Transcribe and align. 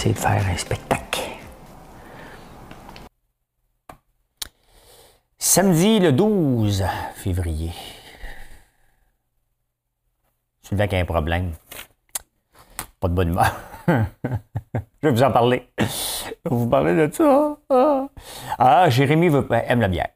Essayer 0.00 0.14
de 0.14 0.18
faire 0.18 0.46
un 0.46 0.56
spectacle. 0.56 1.20
Samedi 5.38 6.00
le 6.00 6.12
12 6.12 6.84
février. 7.16 7.72
Sylvain 10.62 10.86
qui 10.86 10.96
a 10.96 11.00
un 11.00 11.04
problème. 11.04 11.52
Pas 12.98 13.08
de 13.08 13.12
bonne 13.12 13.28
humeur. 13.28 13.52
Je 13.88 15.08
vais 15.08 15.10
vous 15.10 15.22
en 15.22 15.32
parler. 15.32 15.68
Je 15.78 16.48
vous 16.48 16.68
parler 16.68 16.94
de 16.94 17.12
ça? 17.12 17.58
Ah, 17.68 18.08
ah 18.58 18.88
Jérémy 18.88 19.28
veut, 19.28 19.46
aime 19.50 19.80
la 19.82 19.88
bière. 19.88 20.08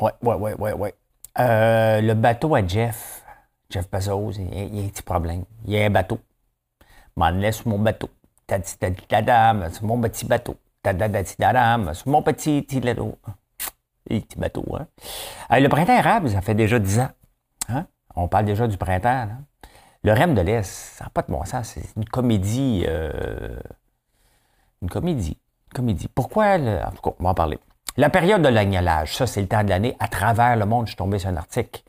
Ouais, 0.00 0.12
ouais, 0.22 0.34
ouais, 0.34 0.54
ouais, 0.54 0.72
ouais. 0.72 0.94
Euh, 1.38 2.00
le 2.00 2.14
bateau 2.14 2.56
à 2.56 2.66
Jeff, 2.66 3.22
Jeff 3.70 3.88
Bezos, 3.88 4.32
il, 4.32 4.52
il, 4.52 4.82
a 4.82 4.84
un 4.86 4.88
petit 4.88 5.02
problème. 5.02 5.44
Il 5.66 5.72
y 5.72 5.80
a 5.80 5.84
un 5.84 5.90
bateau. 5.90 6.18
M'en 7.16 7.30
laisse 7.30 7.64
mon 7.64 7.78
bateau 7.78 8.10
c'est 8.48 9.82
mon 9.82 10.00
petit 10.00 10.26
bateau. 10.26 10.56
c'est 10.84 12.06
mon 12.06 12.22
petit 12.22 12.80
bateau. 12.80 13.18
Petit 14.08 14.36
bateau, 14.36 14.64
hein? 14.78 14.86
le 15.60 15.68
printemps 15.68 15.96
arabe, 15.96 16.28
ça 16.28 16.40
fait 16.40 16.54
déjà 16.54 16.78
10 16.78 17.00
ans. 17.00 17.08
Hein? 17.68 17.86
On 18.14 18.28
parle 18.28 18.44
déjà 18.44 18.66
du 18.66 18.76
printemps. 18.76 19.28
Le 20.02 20.12
REM 20.12 20.34
de 20.34 20.40
l'Est, 20.40 20.64
ça 20.64 21.04
n'a 21.04 21.10
pas 21.10 21.22
de 21.22 21.30
bon 21.30 21.44
sens. 21.44 21.68
C'est 21.68 21.96
une 21.96 22.04
comédie. 22.04 22.84
Euh, 22.88 23.56
une 24.82 24.90
comédie. 24.90 25.38
comédie. 25.72 26.08
Pourquoi? 26.08 26.56
En 26.56 26.90
tout 26.90 27.02
cas, 27.02 27.16
on 27.20 27.24
va 27.24 27.30
en 27.30 27.34
parler. 27.34 27.58
La 27.96 28.10
période 28.10 28.42
de 28.42 28.48
l'agnolage, 28.48 29.16
ça, 29.16 29.26
c'est 29.26 29.40
le 29.40 29.48
temps 29.48 29.62
de 29.62 29.68
l'année. 29.68 29.96
À 30.00 30.08
travers 30.08 30.56
le 30.56 30.66
monde, 30.66 30.86
je 30.86 30.90
suis 30.90 30.96
tombé 30.96 31.18
sur 31.18 31.28
un 31.28 31.36
article 31.36 31.82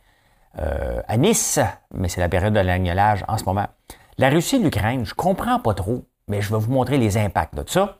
euh, 0.59 1.02
à 1.08 1.17
Nice, 1.17 1.59
mais 1.94 2.08
c'est 2.08 2.22
la 2.22 2.30
période 2.30 2.53
de 2.53 2.59
l'agnolage 2.59 3.25
en 3.28 3.38
ce 3.38 3.45
moment. 3.45 3.67
La 4.17 4.30
Russie 4.30 4.58
et 4.58 4.59
l'Ukraine, 4.59 5.06
je 5.06 5.16
comprends 5.16 5.59
pas 5.59 5.73
trop 5.73 6.06
mais 6.27 6.41
je 6.41 6.53
vais 6.53 6.59
vous 6.59 6.71
montrer 6.71 6.97
les 6.97 7.17
impacts 7.17 7.55
de 7.55 7.67
ça. 7.67 7.99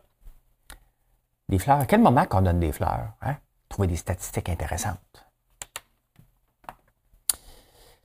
Des 1.50 1.60
fleurs. 1.60 1.80
À 1.80 1.86
quel 1.86 2.02
moment 2.02 2.26
qu'on 2.26 2.42
donne 2.42 2.60
des 2.60 2.72
fleurs? 2.72 3.14
Hein? 3.22 3.38
Trouver 3.70 3.88
des 3.88 3.96
statistiques 3.96 4.50
intéressantes. 4.50 5.26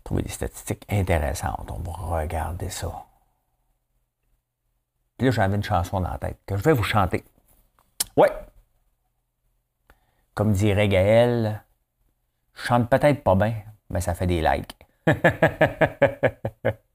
Trouver 0.03 0.23
des 0.23 0.31
statistiques 0.31 0.85
intéressantes. 0.89 1.71
On 1.71 1.79
va 1.79 2.21
regarder 2.21 2.71
ça. 2.71 3.05
Puis 5.17 5.27
là, 5.27 5.31
j'avais 5.33 5.57
une 5.57 5.63
chanson 5.63 6.01
dans 6.01 6.11
la 6.11 6.19
tête 6.19 6.39
que 6.47 6.57
je 6.57 6.63
vais 6.63 6.73
vous 6.73 6.85
chanter. 6.85 7.25
Ouais. 8.17 8.31
Comme 10.35 10.53
dirait 10.53 10.89
Gaël, 10.89 11.65
je 12.55 12.63
chante 12.63 12.89
peut-être 12.89 13.23
pas 13.23 13.35
bien, 13.35 13.55
mais 13.91 14.01
ça 14.01 14.15
fait 14.15 14.27
des 14.27 14.41
likes. 14.41 14.77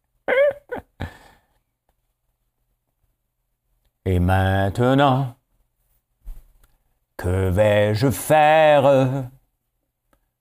Et 4.06 4.20
maintenant, 4.20 5.36
que 7.16 7.50
vais-je 7.50 8.12
faire 8.12 9.30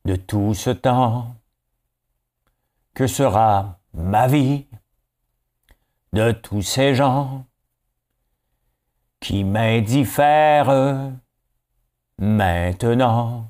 de 0.04 0.16
tout 0.16 0.52
ce 0.52 0.70
temps 0.70 1.36
Que 2.92 3.06
sera 3.06 3.78
ma 3.94 4.26
vie 4.26 4.66
de 6.12 6.32
tous 6.32 6.62
ces 6.62 6.96
gens 6.96 7.46
qui 9.20 9.44
m'indiffèrent 9.44 11.12
maintenant 12.18 13.46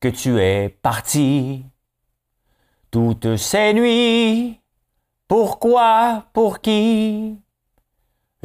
que 0.00 0.08
tu 0.08 0.38
es 0.38 0.68
parti 0.68 1.64
toutes 2.90 3.36
ces 3.36 3.72
nuits? 3.72 4.60
Pourquoi? 5.26 6.26
Pour 6.34 6.60
qui? 6.60 7.40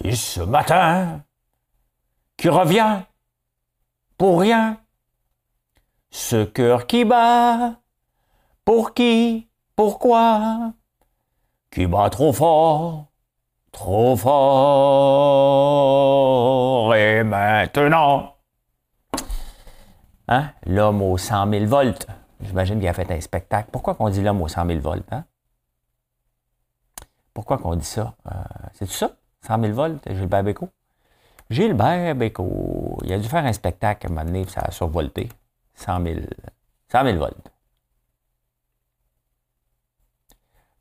Et 0.03 0.15
ce 0.15 0.41
matin, 0.41 1.23
qui 2.37 2.49
revient 2.49 3.03
pour 4.17 4.41
rien, 4.41 4.77
ce 6.09 6.43
cœur 6.45 6.87
qui 6.87 7.05
bat, 7.05 7.79
pour 8.63 8.93
qui, 8.93 9.49
pourquoi, 9.75 10.73
qui 11.71 11.87
bat 11.87 12.09
trop 12.09 12.33
fort, 12.33 13.07
trop 13.71 14.15
fort, 14.15 14.35
et 16.95 17.23
maintenant, 17.23 18.35
hein, 20.27 20.51
l'homme 20.65 21.01
aux 21.01 21.17
100 21.17 21.49
000 21.51 21.65
volts, 21.65 22.07
j'imagine 22.41 22.79
qu'il 22.79 22.87
a 22.87 22.93
fait 22.93 23.11
un 23.11 23.21
spectacle. 23.21 23.69
Pourquoi 23.71 23.95
qu'on 23.95 24.09
dit 24.09 24.21
l'homme 24.21 24.41
aux 24.41 24.47
100 24.47 24.65
000 24.67 24.79
volts, 24.79 25.11
hein? 25.11 25.25
Pourquoi 27.33 27.57
qu'on 27.57 27.75
dit 27.75 27.85
ça? 27.85 28.15
Euh, 28.31 28.43
c'est 28.73 28.89
ça? 28.89 29.17
100 29.45 29.61
000 29.61 29.73
volts, 29.73 30.07
Gilbert 30.09 30.43
Bécaud. 30.43 30.69
Gilbert 31.49 32.15
Bécaud, 32.15 32.97
il 33.03 33.13
a 33.13 33.19
dû 33.19 33.27
faire 33.27 33.45
un 33.45 33.53
spectacle 33.53 34.07
à 34.07 34.09
un 34.09 34.13
moment 34.13 34.25
donné, 34.25 34.45
ça 34.47 34.61
a 34.61 34.71
survolté. 34.71 35.29
100 35.75 36.03
000, 36.03 36.19
100 36.91 37.03
000 37.03 37.17
volts. 37.17 37.51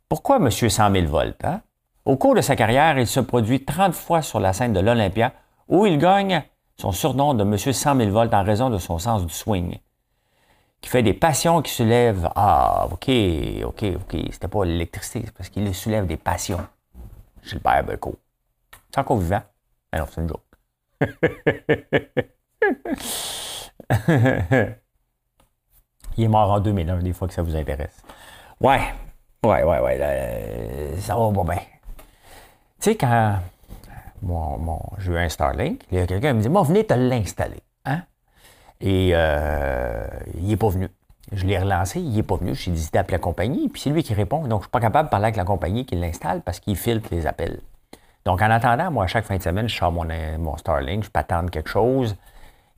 Pourquoi 0.08 0.36
M. 0.36 0.50
100 0.50 0.92
000 0.92 1.06
volts? 1.06 1.44
Hein? 1.44 1.60
Au 2.04 2.16
cours 2.16 2.34
de 2.34 2.40
sa 2.40 2.56
carrière, 2.56 2.98
il 2.98 3.06
se 3.06 3.20
produit 3.20 3.64
30 3.64 3.94
fois 3.94 4.22
sur 4.22 4.40
la 4.40 4.52
scène 4.52 4.72
de 4.72 4.80
l'Olympia, 4.80 5.32
où 5.68 5.86
il 5.86 5.98
gagne 5.98 6.44
son 6.76 6.92
surnom 6.92 7.34
de 7.34 7.42
M. 7.42 7.56
100 7.56 7.96
000 7.96 8.10
volts 8.10 8.32
en 8.34 8.44
raison 8.44 8.70
de 8.70 8.78
son 8.78 8.98
sens 8.98 9.26
du 9.26 9.32
swing, 9.32 9.78
qui 10.80 10.88
fait 10.88 11.02
des 11.02 11.14
passions 11.14 11.62
qui 11.62 11.72
soulèvent. 11.72 12.30
Ah, 12.36 12.88
OK, 12.92 13.10
OK, 13.64 13.84
OK, 13.96 14.20
c'était 14.30 14.48
pas 14.48 14.64
l'électricité, 14.64 15.22
c'est 15.24 15.34
parce 15.34 15.48
qu'il 15.48 15.74
soulève 15.74 16.06
des 16.06 16.16
passions. 16.16 16.66
Gilbert 17.42 17.84
Bécaud. 17.84 18.18
C'est 18.94 19.00
encore 19.00 19.18
vivant? 19.18 19.42
Alors, 19.90 20.08
c'est 20.08 20.20
une 20.20 20.28
joke. 20.28 20.44
Il 26.16 26.22
est 26.22 26.28
mort 26.28 26.52
en 26.52 26.60
2001, 26.60 27.00
des 27.00 27.12
fois 27.12 27.26
que 27.26 27.34
ça 27.34 27.42
vous 27.42 27.56
intéresse. 27.56 28.00
Ouais, 28.60 28.94
ouais, 29.44 29.64
ouais, 29.64 29.80
ouais, 29.80 30.94
ça 31.00 31.16
va 31.16 31.32
pas 31.32 31.42
bien. 31.42 31.60
Tu 32.80 32.88
sais, 32.90 32.94
quand 32.94 33.40
mon, 34.22 34.78
j'ai 34.98 35.10
eu 35.10 35.18
un 35.18 35.28
Starlink, 35.28 35.82
il 35.90 35.98
y 35.98 36.00
a 36.00 36.06
quelqu'un 36.06 36.28
qui 36.28 36.36
me 36.36 36.42
dit, 36.42 36.48
moi, 36.48 36.62
venez 36.62 36.86
te 36.86 36.94
l'installer. 36.94 37.64
Hein? 37.86 38.02
Et 38.80 39.10
euh, 39.12 40.06
il 40.36 40.46
n'est 40.46 40.56
pas 40.56 40.68
venu. 40.68 40.88
Je 41.32 41.44
l'ai 41.46 41.58
relancé, 41.58 41.98
il 41.98 42.14
n'est 42.14 42.22
pas 42.22 42.36
venu. 42.36 42.54
J'ai 42.54 42.70
dit 42.70 42.90
d'appeler 42.92 43.16
la 43.16 43.18
compagnie, 43.18 43.68
puis 43.68 43.82
c'est 43.82 43.90
lui 43.90 44.04
qui 44.04 44.14
répond. 44.14 44.42
Donc, 44.42 44.50
je 44.50 44.54
ne 44.54 44.60
suis 44.60 44.70
pas 44.70 44.78
capable 44.78 45.08
de 45.08 45.10
parler 45.10 45.24
avec 45.24 45.36
la 45.36 45.44
compagnie 45.44 45.84
qui 45.84 45.96
l'installe 45.96 46.42
parce 46.42 46.60
qu'il 46.60 46.76
filtre 46.76 47.08
les 47.10 47.26
appels. 47.26 47.58
Donc, 48.24 48.40
en 48.40 48.50
attendant, 48.50 48.90
moi, 48.90 49.04
à 49.04 49.06
chaque 49.06 49.26
fin 49.26 49.36
de 49.36 49.42
semaine, 49.42 49.68
je 49.68 49.76
sors 49.76 49.92
mon, 49.92 50.06
mon 50.38 50.56
Starlink, 50.56 51.04
je 51.04 51.10
patente 51.10 51.50
quelque 51.50 51.68
chose. 51.68 52.16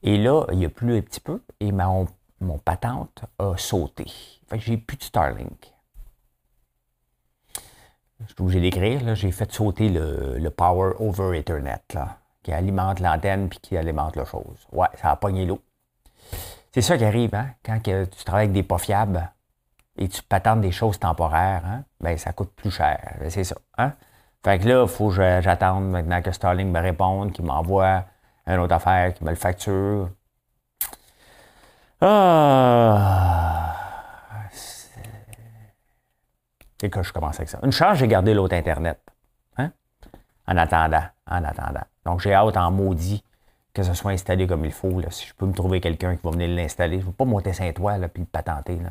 Et 0.03 0.19
là, 0.19 0.45
il 0.53 0.65
a 0.65 0.69
plu 0.69 0.97
un 0.97 1.01
petit 1.01 1.21
peu 1.21 1.41
et 1.61 1.73
mon, 1.73 2.07
mon 2.41 2.59
patente 2.59 3.25
a 3.39 3.57
sauté. 3.57 4.07
Fait 4.49 4.59
que 4.59 4.65
j'ai 4.65 4.77
plus 4.77 4.97
de 4.97 5.03
Starlink. 5.03 5.73
Je 8.21 8.33
suis 8.33 8.43
obligé 8.43 8.61
d'écrire, 8.61 9.15
j'ai 9.15 9.31
fait 9.31 9.51
sauter 9.53 9.89
le, 9.89 10.49
Power 10.51 10.95
over 10.98 11.39
Ethernet, 11.39 11.83
là, 11.92 12.16
qui 12.42 12.53
alimente 12.53 13.01
l'antenne 13.01 13.49
puis 13.49 13.59
qui 13.60 13.77
alimente 13.77 14.16
la 14.16 14.25
chose. 14.25 14.66
Ouais, 14.72 14.89
ça 14.95 15.10
a 15.10 15.16
pogné 15.16 15.45
l'eau. 15.45 15.60
C'est 16.72 16.83
ça 16.83 16.97
qui 16.97 17.04
arrive, 17.04 17.34
hein, 17.34 17.51
quand 17.65 17.78
tu 17.83 18.25
travailles 18.25 18.45
avec 18.45 18.53
des 18.53 18.63
pas 18.63 18.78
fiables 18.78 19.31
et 19.99 20.09
tu 20.09 20.22
patentes 20.22 20.60
des 20.60 20.72
choses 20.72 20.99
temporaires, 20.99 21.63
hein, 21.66 21.84
ben, 22.01 22.16
ça 22.16 22.33
coûte 22.33 22.53
plus 22.57 22.71
cher. 22.71 23.16
C'est 23.28 23.45
ça. 23.45 23.57
Hein? 23.77 23.92
Fait 24.47 24.60
que 24.60 24.69
là, 24.69 24.83
il 24.83 24.89
faut 24.89 25.09
que 25.09 25.41
j'attende 25.41 25.91
maintenant 25.91 26.22
que 26.22 26.31
Starlink 26.31 26.72
me 26.72 26.78
réponde, 26.78 27.33
qu'il 27.33 27.45
m'envoie 27.45 28.04
une 28.47 28.60
autre 28.60 28.77
affaire, 28.77 29.13
qu'il 29.13 29.27
me 29.27 29.31
le 29.31 29.37
facture. 29.37 30.09
Ah! 32.01 33.75
C'est 36.78 36.89
que 36.89 37.03
je 37.03 37.13
commence 37.13 37.34
avec 37.41 37.48
ça. 37.48 37.59
Une 37.65 37.72
chance, 37.72 37.98
j'ai 37.98 38.07
gardé 38.07 38.34
l'autre 38.34 38.54
Internet. 38.54 39.01
Hein? 39.59 39.72
En 40.47 40.57
attendant. 40.57 41.07
En 41.28 41.42
attendant. 41.42 41.84
Donc, 42.04 42.21
j'ai 42.21 42.33
hâte 42.33 42.57
en 42.57 42.71
maudit 42.71 43.25
que 43.75 43.83
ce 43.83 43.95
soit 43.95 44.13
installé 44.13 44.47
comme 44.47 44.65
il 44.65 44.71
faut. 44.71 45.01
Là. 45.01 45.10
Si 45.10 45.27
je 45.27 45.34
peux 45.34 45.47
me 45.47 45.54
trouver 45.54 45.81
quelqu'un 45.81 46.15
qui 46.15 46.22
va 46.22 46.31
venir 46.31 46.51
l'installer, 46.51 46.99
je 46.99 47.03
ne 47.03 47.07
veux 47.07 47.16
pas 47.16 47.25
monter 47.25 47.53
Saint-Ouen 47.53 47.97
et 47.97 47.99
le 47.99 48.25
patenter. 48.25 48.77
Là. 48.77 48.91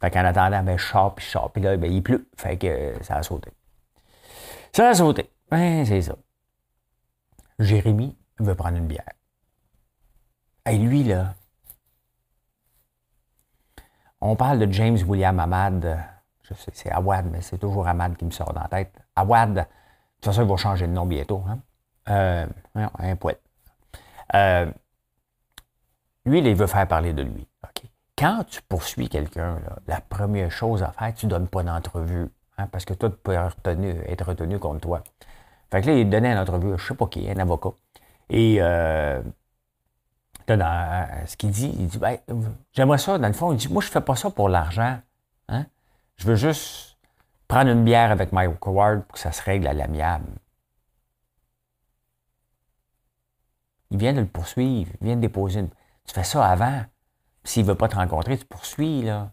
Fait 0.00 0.12
qu'en 0.12 0.24
attendant, 0.24 0.62
ben, 0.62 0.78
je 0.78 0.86
sors, 0.86 1.12
puis 1.12 1.26
je 1.26 1.30
sors. 1.32 1.50
Puis 1.50 1.60
là, 1.60 1.76
ben, 1.76 1.90
il 1.90 2.04
pleut. 2.04 2.28
Fait 2.36 2.56
que 2.56 2.94
ça 3.02 3.16
a 3.16 3.24
sauté. 3.24 3.50
Ça 4.72 4.90
a 4.90 4.94
sauté. 4.94 5.30
C'est 5.50 6.02
ça. 6.02 6.14
Jérémy 7.58 8.16
veut 8.38 8.54
prendre 8.54 8.76
une 8.76 8.86
bière. 8.86 9.12
Et 10.66 10.78
lui, 10.78 11.04
là, 11.04 11.34
on 14.20 14.36
parle 14.36 14.58
de 14.60 14.72
James 14.72 14.98
William 15.06 15.38
Ahmad. 15.40 15.98
Je 16.42 16.54
sais, 16.54 16.70
c'est 16.74 16.90
Awad, 16.90 17.26
mais 17.30 17.40
c'est 17.42 17.58
toujours 17.58 17.86
Ahmad 17.86 18.16
qui 18.16 18.24
me 18.24 18.30
sort 18.30 18.52
dans 18.52 18.62
la 18.62 18.68
tête. 18.68 18.94
Awad, 19.16 19.54
de 19.54 19.60
toute 19.60 20.24
façon, 20.24 20.42
il 20.42 20.48
va 20.48 20.56
changer 20.56 20.86
de 20.86 20.92
nom 20.92 21.06
bientôt. 21.06 21.42
Hein? 21.48 21.58
Euh, 22.08 22.46
un 22.74 23.16
poète. 23.16 23.42
Euh, 24.34 24.70
lui, 26.24 26.38
il 26.38 26.54
veut 26.54 26.66
faire 26.66 26.86
parler 26.86 27.12
de 27.12 27.22
lui. 27.22 27.46
Quand 28.16 28.44
tu 28.44 28.60
poursuis 28.60 29.08
quelqu'un, 29.08 29.58
la 29.86 30.02
première 30.02 30.50
chose 30.50 30.82
à 30.82 30.92
faire, 30.92 31.14
tu 31.14 31.24
ne 31.24 31.30
donnes 31.30 31.48
pas 31.48 31.62
d'entrevue. 31.62 32.28
Hein, 32.60 32.68
parce 32.70 32.84
que 32.84 32.94
tout 32.94 33.10
peut 33.10 33.38
retenu, 33.38 33.94
être 34.06 34.26
retenu 34.26 34.58
contre 34.58 34.80
toi. 34.80 35.02
Fait 35.70 35.80
que 35.80 35.86
là, 35.86 35.94
il 35.94 36.10
donnait 36.10 36.32
une 36.32 36.38
entrevue, 36.38 36.76
je 36.76 36.88
sais 36.88 36.94
pas 36.94 37.06
qui, 37.06 37.28
un 37.30 37.38
avocat. 37.38 37.70
Et 38.28 38.58
euh, 38.60 39.22
dans, 40.46 41.06
ce 41.26 41.36
qu'il 41.36 41.50
dit, 41.50 41.74
il 41.78 41.86
dit 41.86 41.98
ben, 41.98 42.18
J'aimerais 42.72 42.98
ça, 42.98 43.18
dans 43.18 43.28
le 43.28 43.32
fond, 43.32 43.52
il 43.52 43.56
dit 43.56 43.68
Moi, 43.68 43.80
je 43.80 43.88
ne 43.88 43.92
fais 43.92 44.00
pas 44.00 44.16
ça 44.16 44.30
pour 44.30 44.48
l'argent. 44.48 44.98
Hein? 45.48 45.66
Je 46.16 46.26
veux 46.26 46.34
juste 46.34 46.98
prendre 47.48 47.70
une 47.70 47.84
bière 47.84 48.10
avec 48.10 48.32
Mike 48.32 48.66
Ward 48.66 49.04
pour 49.04 49.14
que 49.14 49.18
ça 49.18 49.32
se 49.32 49.42
règle 49.42 49.66
à 49.66 49.72
l'amiable. 49.72 50.26
Il 53.90 53.98
vient 53.98 54.12
de 54.12 54.20
le 54.20 54.26
poursuivre, 54.26 54.92
il 55.00 55.06
vient 55.06 55.16
de 55.16 55.22
déposer 55.22 55.60
une. 55.60 55.70
Tu 56.06 56.14
fais 56.14 56.24
ça 56.24 56.46
avant. 56.46 56.84
S'il 57.42 57.62
ne 57.62 57.68
veut 57.68 57.74
pas 57.74 57.88
te 57.88 57.96
rencontrer, 57.96 58.36
tu 58.36 58.44
poursuis, 58.44 59.02
là. 59.02 59.32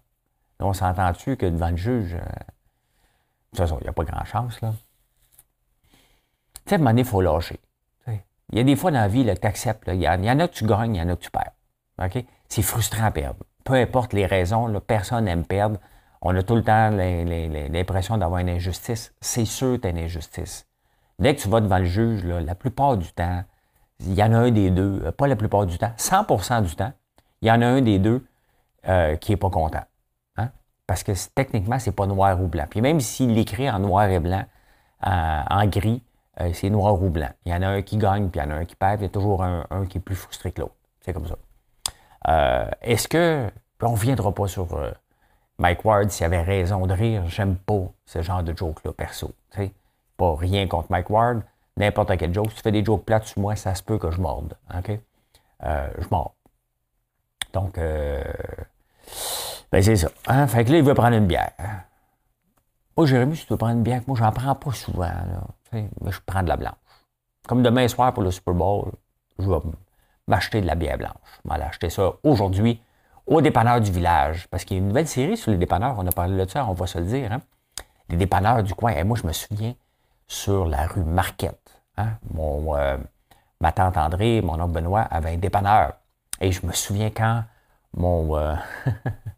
on 0.60 0.72
s'entend-tu 0.72 1.36
que 1.36 1.46
devant 1.46 1.72
le 1.72 1.76
juge, 1.76 2.16
euh, 2.16 2.54
toute 3.58 3.66
façon, 3.66 3.78
il 3.82 3.84
n'y 3.84 3.90
a 3.90 3.94
pas 3.94 4.04
grand 4.04 4.26
chance, 4.26 4.62
là. 4.62 4.74
Tu 6.66 6.72
sais, 6.72 6.76
à 6.76 6.76
un 6.76 6.78
moment 6.80 6.90
donné, 6.92 7.02
il 7.02 7.08
faut 7.08 7.22
lâcher. 7.22 7.60
Il 8.52 8.58
y 8.58 8.62
a 8.62 8.64
des 8.64 8.76
fois 8.78 8.92
dans 8.92 9.00
la 9.00 9.08
vie 9.08 9.26
que 9.26 9.34
tu 9.34 9.48
acceptes. 9.48 9.84
Il 9.88 10.02
y, 10.02 10.08
en 10.08 10.40
a 10.40 10.48
que 10.48 10.54
tu 10.54 10.66
gagnes, 10.66 10.96
il 10.96 11.00
y 11.00 11.02
en 11.02 11.10
a 11.10 11.16
que 11.16 11.24
tu 11.24 11.32
perds. 11.32 11.52
C'est 12.48 12.62
frustrant 12.62 13.06
à 13.06 13.12
perdre. 13.12 13.44
Peu 13.66 13.74
importe 13.74 14.14
les 14.14 14.26
raisons, 14.26 14.80
personne 14.80 15.26
n'aime 15.26 15.46
perdre. 15.46 15.80
On 16.22 16.36
a 16.36 16.44
tout 16.44 16.56
le 16.56 16.64
temps 16.64 16.90
l'impression 16.90 18.18
d'avoir 18.18 18.40
une 18.40 18.50
injustice. 18.50 19.14
C'est 19.20 19.46
sûr 19.46 19.74
que 19.74 19.82
tu 19.82 19.88
as 19.88 19.90
une 19.90 19.98
injustice. 19.98 20.66
Dès 21.20 21.36
que 21.36 21.42
tu 21.42 21.50
vas 21.50 21.60
devant 21.60 21.80
le 21.80 21.86
juge, 21.86 22.24
la 22.26 22.56
plupart 22.56 22.96
du 22.96 23.12
temps, 23.12 23.44
il 24.00 24.14
y 24.14 24.24
en 24.24 24.32
a 24.34 24.38
un 24.38 24.52
des 24.52 24.70
deux, 24.70 25.02
euh, 25.04 25.12
pas 25.12 25.28
la 25.28 25.36
plupart 25.36 25.66
du 25.66 25.78
temps, 25.80 25.92
100% 25.98 26.62
du 26.62 26.76
temps, 26.76 26.94
il 27.42 27.48
y 27.48 27.52
en 27.52 27.62
a 27.64 27.66
un 27.66 27.82
des 27.82 27.98
deux 27.98 28.24
euh, 28.88 29.16
qui 29.16 29.32
n'est 29.32 29.38
pas 29.38 29.50
content. 29.50 29.84
Parce 30.88 31.04
que 31.04 31.12
techniquement, 31.36 31.80
c'est 31.80 31.92
pas 31.92 32.08
noir 32.08 32.42
ou 32.42 32.48
blanc. 32.48 32.66
Puis 32.70 32.82
même 32.82 33.02
s'il 33.02 33.34
l'écrit 33.34 33.70
en 33.70 33.80
noir 33.80 34.10
et 34.10 34.20
blanc, 34.20 34.46
en 35.02 35.68
gris, 35.68 36.02
euh, 36.42 36.52
c'est 36.54 36.70
noir 36.70 37.02
ou 37.02 37.10
blanc. 37.10 37.30
Il 37.46 37.52
y 37.52 37.56
en 37.56 37.62
a 37.62 37.68
un 37.68 37.82
qui 37.82 37.98
gagne, 37.98 38.30
puis 38.30 38.40
il 38.40 38.44
y 38.44 38.48
en 38.48 38.52
a 38.52 38.56
un 38.56 38.66
qui 38.66 38.76
perd, 38.76 39.02
il 39.02 39.04
y 39.04 39.08
a 39.08 39.10
toujours 39.10 39.44
un, 39.44 39.86
qui 39.90 39.98
est 39.98 40.02
plus 40.02 40.16
frustré 40.16 40.52
que 40.52 40.62
l'autre. 40.62 40.76
C'est 41.02 41.14
comme 41.14 41.28
ça. 41.28 41.36
Euh, 42.28 42.70
est-ce 42.82 43.08
que. 43.08 43.50
On 43.82 43.90
ne 43.90 43.92
reviendra 43.92 44.34
pas 44.34 44.48
sur 44.48 44.74
euh, 44.74 44.92
Mike 45.60 45.86
Ward 45.86 46.10
s'il 46.10 46.26
avait 46.26 46.42
raison 46.42 46.88
de 46.88 46.94
rire. 46.94 47.28
J'aime 47.28 47.56
pas 47.58 47.92
ce 48.06 48.24
genre 48.24 48.42
de 48.42 48.58
joke-là, 48.58 48.92
perso. 48.92 49.32
Pas 50.18 50.36
rien 50.36 50.68
contre 50.68 50.92
Mike 50.92 51.12
Ward. 51.12 51.44
N'importe 51.78 52.18
quel 52.18 52.34
joke. 52.34 52.50
Si 52.50 52.56
tu 52.56 52.62
fais 52.64 52.72
des 52.72 52.84
jokes 52.84 53.06
plates 53.06 53.26
sur 53.26 53.40
moi, 53.40 53.56
ça 53.56 53.76
se 53.76 53.84
peut 53.84 54.00
que 54.00 54.10
je 54.10 54.20
morde. 54.20 54.56
OK? 54.76 55.00
je 55.62 56.08
mords. 56.10 56.34
Donc, 57.54 57.80
ben 59.72 59.82
c'est 59.82 59.96
ça. 59.96 60.10
Hein? 60.28 60.48
Fait 60.48 60.64
que 60.66 60.72
là, 60.72 60.78
il 60.78 60.84
veut 60.84 60.94
prendre 60.94 61.16
une 61.16 61.28
bière. 61.28 61.52
Moi, 62.96 63.06
Jérémy, 63.06 63.36
si 63.36 63.46
tu 63.46 63.54
veux 63.54 63.58
prendre 63.58 63.74
une 63.74 63.84
bière, 63.84 64.02
moi, 64.08 64.18
j'en 64.18 64.32
prends 64.32 64.56
pas 64.56 64.72
souvent. 64.72 65.06
Là 65.06 65.42
mais 65.74 66.12
je 66.12 66.20
prends 66.26 66.44
de 66.44 66.50
la 66.50 66.58
blanche. 66.58 66.74
Comme 67.48 67.64
demain 67.64 67.88
soir 67.88 68.14
pour 68.14 68.24
le 68.24 68.32
Super 68.32 68.54
Bowl, 68.54 68.92
je 69.40 69.50
vais 69.50 69.58
m'acheter 70.28 70.62
de 70.62 70.68
la 70.68 70.76
bière 70.76 70.98
blanche. 70.98 71.12
Je 71.44 71.50
vais 71.50 71.62
acheter 71.62 71.90
ça 71.90 72.14
aujourd'hui 72.24 72.82
au 73.26 73.42
dépanneur 73.42 73.82
du 73.82 73.92
village. 73.92 74.48
Parce 74.50 74.66
qu'il 74.66 74.78
y 74.78 74.80
a 74.80 74.82
une 74.82 74.90
nouvelle 74.90 75.08
série 75.08 75.38
sur 75.38 75.52
les 75.52 75.58
dépanneurs. 75.58 75.96
On 75.98 76.08
a 76.08 76.12
parlé 76.12 76.44
de 76.44 76.50
ça, 76.50 76.66
on 76.66 76.74
va 76.74 76.88
se 76.88 76.98
le 76.98 77.06
dire. 77.06 77.32
Hein? 77.32 77.42
Les 78.10 78.18
dépanneurs 78.18 78.64
du 78.64 78.74
coin. 78.74 78.92
Et 78.92 79.04
moi, 79.04 79.18
je 79.22 79.28
me 79.28 79.34
souviens 79.34 79.76
sur 80.28 80.66
la 80.66 80.88
rue 80.88 81.04
Marquette. 81.04 81.82
Hein? 81.98 82.18
Mon, 82.34 82.76
euh, 82.76 82.98
ma 83.62 83.72
tante 83.72 83.98
André, 83.98 84.42
mon 84.42 84.60
oncle 84.60 84.74
Benoît 84.74 85.02
avait 85.02 85.32
un 85.32 85.38
dépanneur. 85.38 85.94
Et 86.42 86.52
je 86.52 86.66
me 86.66 86.74
souviens 86.74 87.10
quand 87.10 87.44
mon, 87.94 88.38
euh, 88.38 88.56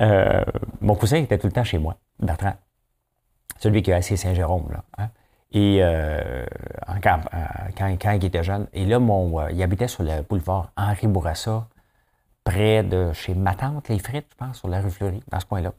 euh, 0.00 0.44
mon 0.80 0.94
cousin 0.94 1.18
était 1.18 1.38
tout 1.38 1.46
le 1.46 1.52
temps 1.52 1.64
chez 1.64 1.78
moi, 1.78 1.96
Bertrand 2.20 2.54
celui 3.58 3.82
qui 3.82 3.92
a 3.92 3.96
assis 3.96 4.16
Saint-Jérôme. 4.16 4.70
Là, 4.70 4.84
hein. 4.98 5.08
Et 5.50 5.78
euh, 5.80 6.44
quand, 7.02 7.20
quand, 7.76 8.12
il 8.12 8.24
était 8.24 8.42
jeune, 8.42 8.66
et 8.72 8.84
là, 8.84 8.98
mon, 8.98 9.40
euh, 9.40 9.50
il 9.50 9.62
habitait 9.62 9.88
sur 9.88 10.02
le 10.02 10.22
boulevard 10.22 10.72
Henri 10.76 11.06
Bourassa, 11.06 11.66
près 12.44 12.82
de 12.82 13.12
chez 13.14 13.34
ma 13.34 13.54
tante, 13.54 13.88
les 13.88 13.98
frites, 13.98 14.26
je 14.30 14.36
pense, 14.36 14.58
sur 14.58 14.68
la 14.68 14.80
rue 14.80 14.90
Fleury, 14.90 15.22
dans 15.30 15.40
ce 15.40 15.46
coin-là. 15.46 15.72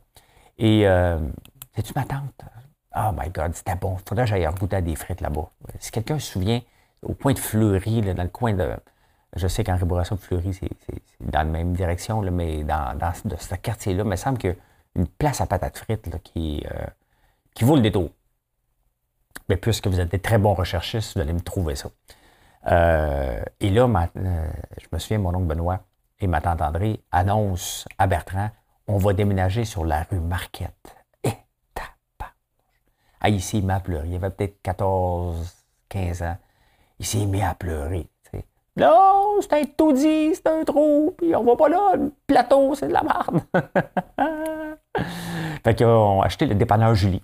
Et 0.57 0.87
euh, 0.87 1.19
c'est-tu 1.75 1.93
ma 1.95 2.03
tante? 2.03 2.41
Oh 2.95 3.11
my 3.15 3.29
God, 3.29 3.53
c'était 3.53 3.75
bon. 3.75 3.97
Faudrait 4.07 4.25
que 4.25 4.31
j'aille 4.31 4.49
goûter 4.59 4.77
à 4.77 4.81
des 4.81 4.95
frites 4.95 5.21
là-bas. 5.21 5.49
Si 5.79 5.91
quelqu'un 5.91 6.17
se 6.17 6.31
souvient, 6.31 6.61
au 7.03 7.13
point 7.13 7.33
de 7.33 7.39
Fleury, 7.39 8.01
dans 8.01 8.23
le 8.23 8.29
coin 8.29 8.53
de. 8.53 8.71
Je 9.35 9.47
sais 9.47 9.63
qu'Henri 9.63 9.85
Bourassa 9.85 10.17
Fleury, 10.17 10.53
c'est 10.53 10.69
dans 11.19 11.39
la 11.39 11.45
même 11.45 11.73
direction, 11.73 12.21
mais 12.21 12.63
dans, 12.63 13.13
ce 13.13 13.55
quartier-là, 13.55 14.03
il 14.03 14.09
me 14.09 14.15
semble 14.15 14.37
qu'il 14.37 14.51
y 14.51 14.53
a 14.53 14.55
une 14.95 15.07
place 15.07 15.39
à 15.41 15.45
patates 15.45 15.77
frites 15.77 16.07
là, 16.07 16.17
qui 16.23 16.63
vaut 17.61 17.75
le 17.75 17.81
détour. 17.81 18.09
Mais 19.49 19.57
puisque 19.57 19.87
vous 19.87 19.99
êtes 19.99 20.11
des 20.11 20.19
très 20.19 20.37
bons 20.37 20.53
recherchistes, 20.53 21.15
vous 21.15 21.21
allez 21.21 21.33
me 21.33 21.41
trouver 21.41 21.75
ça. 21.75 21.89
Euh, 22.67 23.41
et 23.59 23.69
là, 23.69 23.87
euh, 24.17 24.51
je 24.79 24.87
me 24.91 24.99
souviens, 24.99 25.17
mon 25.17 25.33
oncle 25.33 25.45
Benoît 25.45 25.81
et 26.19 26.27
ma 26.27 26.41
tante 26.41 26.61
André 26.61 27.01
annoncent 27.11 27.85
à 27.97 28.07
Bertrand 28.07 28.49
on 28.89 28.97
va 28.97 29.13
déménager 29.13 29.65
sur 29.65 29.85
la 29.85 30.03
rue 30.03 30.19
Marquette. 30.19 30.95
Et 31.23 31.33
ah, 33.21 33.29
ici, 33.29 33.59
il 33.59 33.65
m'a 33.65 33.79
pleuré. 33.79 34.07
Il 34.07 34.15
avait 34.15 34.31
peut-être 34.31 34.61
14, 34.63 35.55
15 35.89 36.23
ans. 36.23 36.37
Il 36.97 37.05
s'est 37.05 37.25
mis 37.25 37.41
à 37.41 37.53
pleurer. 37.53 38.07
Non, 38.79 39.41
c'est 39.41 39.53
un 39.53 39.65
taudis, 39.65 40.35
c'est 40.35 40.47
un 40.47 40.63
trou, 40.63 41.13
puis 41.17 41.35
on 41.35 41.43
va 41.43 41.57
pas 41.57 41.67
là, 41.67 41.95
le 41.97 42.13
plateau, 42.25 42.75
c'est 42.75 42.87
de 42.87 42.93
la 42.93 43.03
merde. 43.03 43.41
fait 45.65 45.77
qu'on 45.77 46.21
a 46.21 46.25
acheté 46.25 46.45
le 46.45 46.55
dépanneur 46.55 46.95
Julie. 46.95 47.21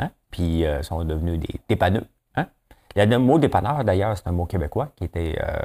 Hein? 0.00 0.10
Puis 0.32 0.66
euh, 0.66 0.82
sont 0.82 1.04
devenus 1.04 1.38
des 1.38 1.60
dépanneux. 1.68 2.04
Hein? 2.34 2.48
Le 2.96 3.16
mot 3.16 3.38
dépanneur, 3.38 3.84
d'ailleurs, 3.84 4.18
c'est 4.18 4.26
un 4.26 4.32
mot 4.32 4.46
québécois 4.46 4.88
qui 4.96 5.04
été 5.04 5.40
euh, 5.40 5.56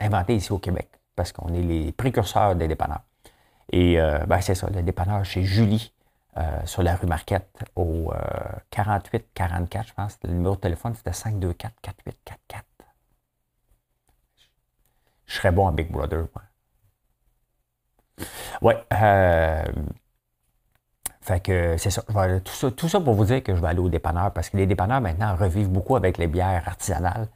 inventé 0.00 0.34
ici 0.34 0.52
au 0.52 0.58
Québec, 0.58 0.88
parce 1.14 1.30
qu'on 1.30 1.54
est 1.54 1.62
les 1.62 1.92
précurseurs 1.92 2.56
des 2.56 2.66
dépanneurs. 2.66 3.02
Et 3.70 4.00
euh, 4.00 4.18
ben, 4.26 4.40
c'est 4.40 4.56
ça, 4.56 4.68
le 4.68 4.82
dépanneur 4.82 5.24
chez 5.24 5.44
Julie, 5.44 5.92
sur 6.66 6.82
la 6.82 6.96
rue 6.96 7.06
Marquette, 7.06 7.64
au 7.76 8.12
48-44, 8.70 9.86
je 9.86 9.94
pense. 9.94 10.18
Le 10.22 10.34
numéro 10.34 10.54
de 10.54 10.60
téléphone, 10.60 10.94
c'était 10.94 11.12
524-4844. 11.12 12.65
Je 15.26 15.34
serais 15.34 15.52
bon 15.52 15.66
à 15.68 15.72
Big 15.72 15.90
Brother. 15.90 16.26
Ouais. 18.62 18.76
Fait 21.26 21.40
que 21.40 21.76
c'est 21.76 21.90
ça. 21.90 22.02
tout 22.44 22.88
ça. 22.88 23.00
pour 23.00 23.14
vous 23.14 23.24
dire 23.24 23.42
que 23.42 23.52
je 23.56 23.60
vais 23.60 23.66
aller 23.66 23.80
au 23.80 23.88
dépanneur 23.88 24.30
parce 24.32 24.48
que 24.48 24.56
les 24.56 24.66
dépanneurs 24.66 25.00
maintenant 25.00 25.34
revivent 25.34 25.68
beaucoup 25.68 25.96
avec 25.96 26.18
les 26.18 26.28
bières 26.28 26.62
artisanales. 26.66 27.26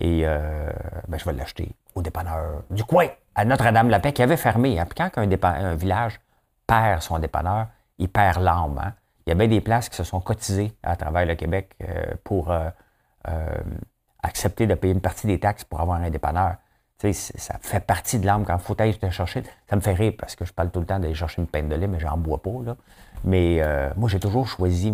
Et 0.00 0.22
euh, 0.24 0.68
ben, 1.06 1.16
je 1.16 1.24
vais 1.24 1.32
l'acheter 1.32 1.70
au 1.94 2.02
dépanneur 2.02 2.64
du 2.70 2.82
coin, 2.82 3.06
à 3.36 3.44
Notre-Dame-la-Paix, 3.44 4.12
qui 4.12 4.22
avait 4.22 4.36
fermé. 4.36 4.80
Hein. 4.80 4.86
Puis 4.86 4.96
quand 4.96 5.16
un, 5.16 5.74
village 5.76 6.20
perd 6.66 7.02
son 7.02 7.20
dépanneur, 7.20 7.68
il 7.98 8.08
perd 8.08 8.42
l'âme. 8.42 8.80
Hein. 8.82 8.92
Il 9.24 9.30
y 9.30 9.32
a 9.32 9.36
bien 9.36 9.46
des 9.46 9.60
places 9.60 9.88
qui 9.88 9.96
se 9.96 10.04
sont 10.04 10.20
cotisées 10.20 10.76
à 10.82 10.96
travers 10.96 11.24
le 11.24 11.36
Québec 11.36 11.70
euh, 11.82 12.14
pour 12.24 12.50
euh, 12.50 12.68
accepter 14.24 14.66
de 14.66 14.74
payer 14.74 14.92
une 14.92 15.00
partie 15.00 15.28
des 15.28 15.38
taxes 15.38 15.62
pour 15.62 15.80
avoir 15.80 16.00
un 16.00 16.10
dépanneur. 16.10 16.56
Ça 16.98 17.58
fait 17.60 17.84
partie 17.84 18.18
de 18.18 18.26
l'âme. 18.26 18.44
Quand 18.44 18.56
il 18.56 18.62
faut 18.62 18.80
aller 18.80 18.94
te 18.94 19.08
chercher, 19.10 19.42
ça 19.68 19.76
me 19.76 19.80
fait 19.80 19.92
rire 19.92 20.14
parce 20.18 20.36
que 20.36 20.44
je 20.44 20.52
parle 20.52 20.70
tout 20.70 20.80
le 20.80 20.86
temps 20.86 20.98
d'aller 20.98 21.14
chercher 21.14 21.42
une 21.42 21.48
peine 21.48 21.68
de 21.68 21.74
lait, 21.74 21.86
mais 21.86 22.00
j'en 22.00 22.16
bois 22.16 22.42
pas. 22.42 22.62
Là. 22.64 22.76
Mais 23.24 23.62
euh, 23.62 23.90
moi, 23.96 24.08
j'ai 24.08 24.20
toujours 24.20 24.48
choisi 24.48 24.92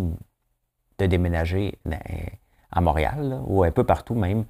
de 0.98 1.06
déménager 1.06 1.78
à 2.70 2.80
Montréal, 2.80 3.40
ou 3.46 3.64
un 3.64 3.70
peu 3.70 3.84
partout 3.84 4.14
même, 4.14 4.44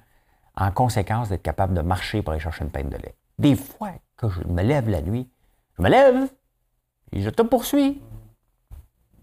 en 0.55 0.71
conséquence 0.71 1.29
d'être 1.29 1.41
capable 1.41 1.73
de 1.73 1.81
marcher 1.81 2.21
pour 2.21 2.33
aller 2.33 2.41
chercher 2.41 2.63
une 2.63 2.71
peine 2.71 2.89
de 2.89 2.97
lait. 2.97 3.15
Des 3.39 3.55
fois 3.55 3.93
que 4.17 4.29
je 4.29 4.43
me 4.43 4.61
lève 4.61 4.89
la 4.89 5.01
nuit, 5.01 5.29
je 5.77 5.83
me 5.83 5.89
lève 5.89 6.29
et 7.11 7.21
je 7.21 7.29
te 7.29 7.41
poursuis. 7.41 8.01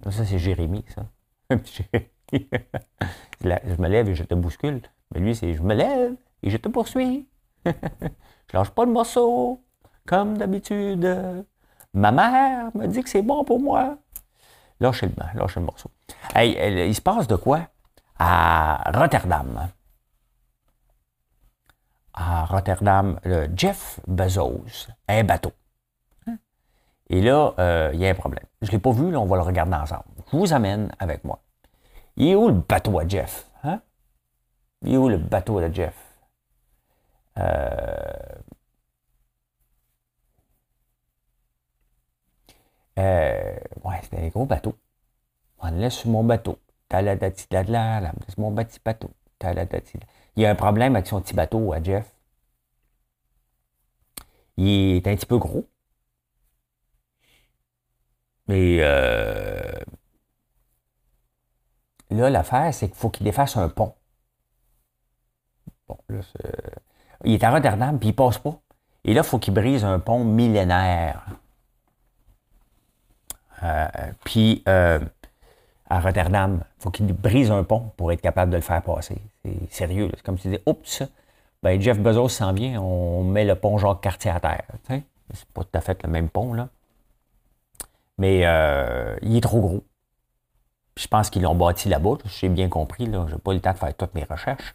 Ça, 0.08 0.24
c'est 0.24 0.38
Jérémie, 0.38 0.84
ça. 0.88 1.06
je 2.32 3.82
me 3.82 3.88
lève 3.88 4.08
et 4.08 4.14
je 4.14 4.24
te 4.24 4.34
bouscule. 4.34 4.82
Mais 5.12 5.20
lui, 5.20 5.34
c'est 5.34 5.54
je 5.54 5.62
me 5.62 5.74
lève 5.74 6.14
et 6.42 6.50
je 6.50 6.56
te 6.56 6.68
poursuis. 6.68 7.26
je 7.66 8.56
lâche 8.56 8.70
pas 8.70 8.84
le 8.84 8.92
morceau, 8.92 9.62
comme 10.06 10.38
d'habitude. 10.38 11.44
Ma 11.92 12.12
mère 12.12 12.70
me 12.74 12.86
dit 12.86 13.02
que 13.02 13.08
c'est 13.08 13.22
bon 13.22 13.44
pour 13.44 13.60
moi. 13.60 13.98
Lâchez 14.80 15.06
le, 15.06 15.38
lâchez 15.38 15.60
le 15.60 15.66
morceau. 15.66 15.90
Hey, 16.34 16.56
il 16.88 16.94
se 16.94 17.00
passe 17.00 17.26
de 17.26 17.36
quoi 17.36 17.60
à 18.18 18.90
Rotterdam? 18.92 19.68
À 22.14 22.44
Rotterdam, 22.46 23.18
le 23.24 23.48
Jeff 23.54 24.00
Bezos 24.06 24.88
un 25.08 25.24
bateau. 25.24 25.52
Et 27.10 27.20
là, 27.20 27.54
euh, 27.58 27.90
il 27.92 28.00
y 28.00 28.06
a 28.06 28.10
un 28.10 28.14
problème. 28.14 28.44
Je 28.62 28.68
ne 28.68 28.72
l'ai 28.72 28.78
pas 28.78 28.92
vu, 28.92 29.10
là, 29.10 29.18
on 29.18 29.26
va 29.26 29.36
le 29.36 29.42
regarder 29.42 29.74
ensemble. 29.74 30.04
Je 30.30 30.36
vous 30.36 30.52
amène 30.52 30.92
avec 31.00 31.24
moi. 31.24 31.42
Il 32.16 32.28
est 32.28 32.34
où 32.36 32.46
le 32.46 32.54
bateau 32.54 33.00
à 33.00 33.06
Jeff? 33.06 33.50
Hein? 33.64 33.80
Il 34.82 34.94
est 34.94 34.96
où 34.96 35.08
le 35.08 35.18
bateau 35.18 35.60
de 35.60 35.74
Jeff? 35.74 35.94
Euh, 37.40 38.40
euh, 42.98 43.56
ouais, 43.84 44.00
c'est 44.02 44.18
un 44.18 44.28
gros 44.28 44.46
bateau. 44.46 44.76
On 45.60 45.70
laisse 45.72 45.94
sur 45.94 46.10
mon 46.10 46.24
bateau. 46.24 46.58
C'est 46.90 48.38
mon 48.38 48.54
petit 48.54 48.80
bateau. 48.84 49.10
Il 50.36 50.42
y 50.42 50.46
a 50.46 50.50
un 50.50 50.54
problème 50.54 50.96
avec 50.96 51.06
son 51.06 51.20
petit 51.20 51.34
bateau 51.34 51.72
à 51.72 51.82
Jeff. 51.82 52.06
Il 54.56 54.96
est 54.96 55.06
un 55.08 55.16
petit 55.16 55.26
peu 55.26 55.38
gros. 55.38 55.66
Mais 58.48 58.78
euh, 58.80 59.80
là, 62.10 62.28
l'affaire, 62.30 62.72
c'est 62.74 62.88
qu'il 62.88 62.96
faut 62.96 63.10
qu'il 63.10 63.24
défasse 63.24 63.56
un 63.56 63.68
pont. 63.68 63.94
Bon, 65.88 65.98
là, 66.08 66.20
il 67.24 67.34
est 67.34 67.44
à 67.44 67.50
Rotterdam, 67.50 67.98
puis 67.98 68.10
il 68.10 68.14
passe 68.14 68.38
pas. 68.38 68.54
Et 69.04 69.14
là, 69.14 69.22
il 69.22 69.26
faut 69.26 69.38
qu'il 69.38 69.54
brise 69.54 69.84
un 69.84 69.98
pont 69.98 70.24
millénaire. 70.24 71.24
Euh, 73.62 73.88
puis 74.24 74.62
euh, 74.68 74.98
à 75.88 76.00
Rotterdam, 76.00 76.62
il 76.78 76.82
faut 76.82 76.90
qu'il 76.90 77.12
brise 77.12 77.50
un 77.50 77.62
pont 77.64 77.92
pour 77.96 78.12
être 78.12 78.20
capable 78.20 78.50
de 78.50 78.56
le 78.56 78.62
faire 78.62 78.82
passer. 78.82 79.20
C'est 79.44 79.72
sérieux. 79.72 80.10
C'est 80.14 80.22
comme 80.22 80.38
si 80.38 80.44
tu 80.44 80.56
dis, 80.56 80.62
oups, 80.66 81.02
ben 81.62 81.80
Jeff 81.80 81.98
Bezos 81.98 82.28
s'en 82.28 82.52
vient, 82.52 82.80
on 82.80 83.22
met 83.24 83.44
le 83.44 83.54
pont 83.54 83.76
Jacques-Cartier 83.76 84.30
à 84.30 84.40
terre. 84.40 84.64
C'est 84.88 85.48
pas 85.52 85.62
tout 85.62 85.70
à 85.74 85.80
fait 85.80 86.02
le 86.02 86.08
même 86.08 86.28
pont, 86.28 86.54
là. 86.54 86.68
Mais 88.18 88.42
euh, 88.44 89.16
il 89.22 89.36
est 89.36 89.40
trop 89.40 89.60
gros. 89.60 89.84
Je 90.96 91.06
pense 91.06 91.30
qu'ils 91.30 91.42
l'ont 91.42 91.54
bâti 91.54 91.88
là-bas, 91.88 92.16
j'ai 92.26 92.48
bien 92.50 92.68
compris. 92.68 93.06
Je 93.06 93.10
n'ai 93.10 93.38
pas 93.38 93.52
eu 93.52 93.54
le 93.54 93.60
temps 93.60 93.72
de 93.72 93.78
faire 93.78 93.94
toutes 93.94 94.14
mes 94.14 94.24
recherches. 94.24 94.74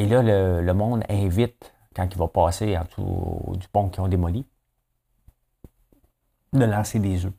Euh, 0.00 0.04
et 0.04 0.06
là, 0.06 0.62
le, 0.62 0.74
monde 0.74 1.04
invite, 1.08 1.72
quand 1.94 2.08
il 2.10 2.18
va 2.18 2.28
passer 2.28 2.76
en 2.76 2.84
dessous 2.84 3.56
du 3.56 3.68
pont 3.68 3.88
qu'ils 3.88 4.02
ont 4.02 4.08
démoli, 4.08 4.46
de 6.52 6.64
lancer 6.64 6.98
des 6.98 7.24
œufs. 7.26 7.32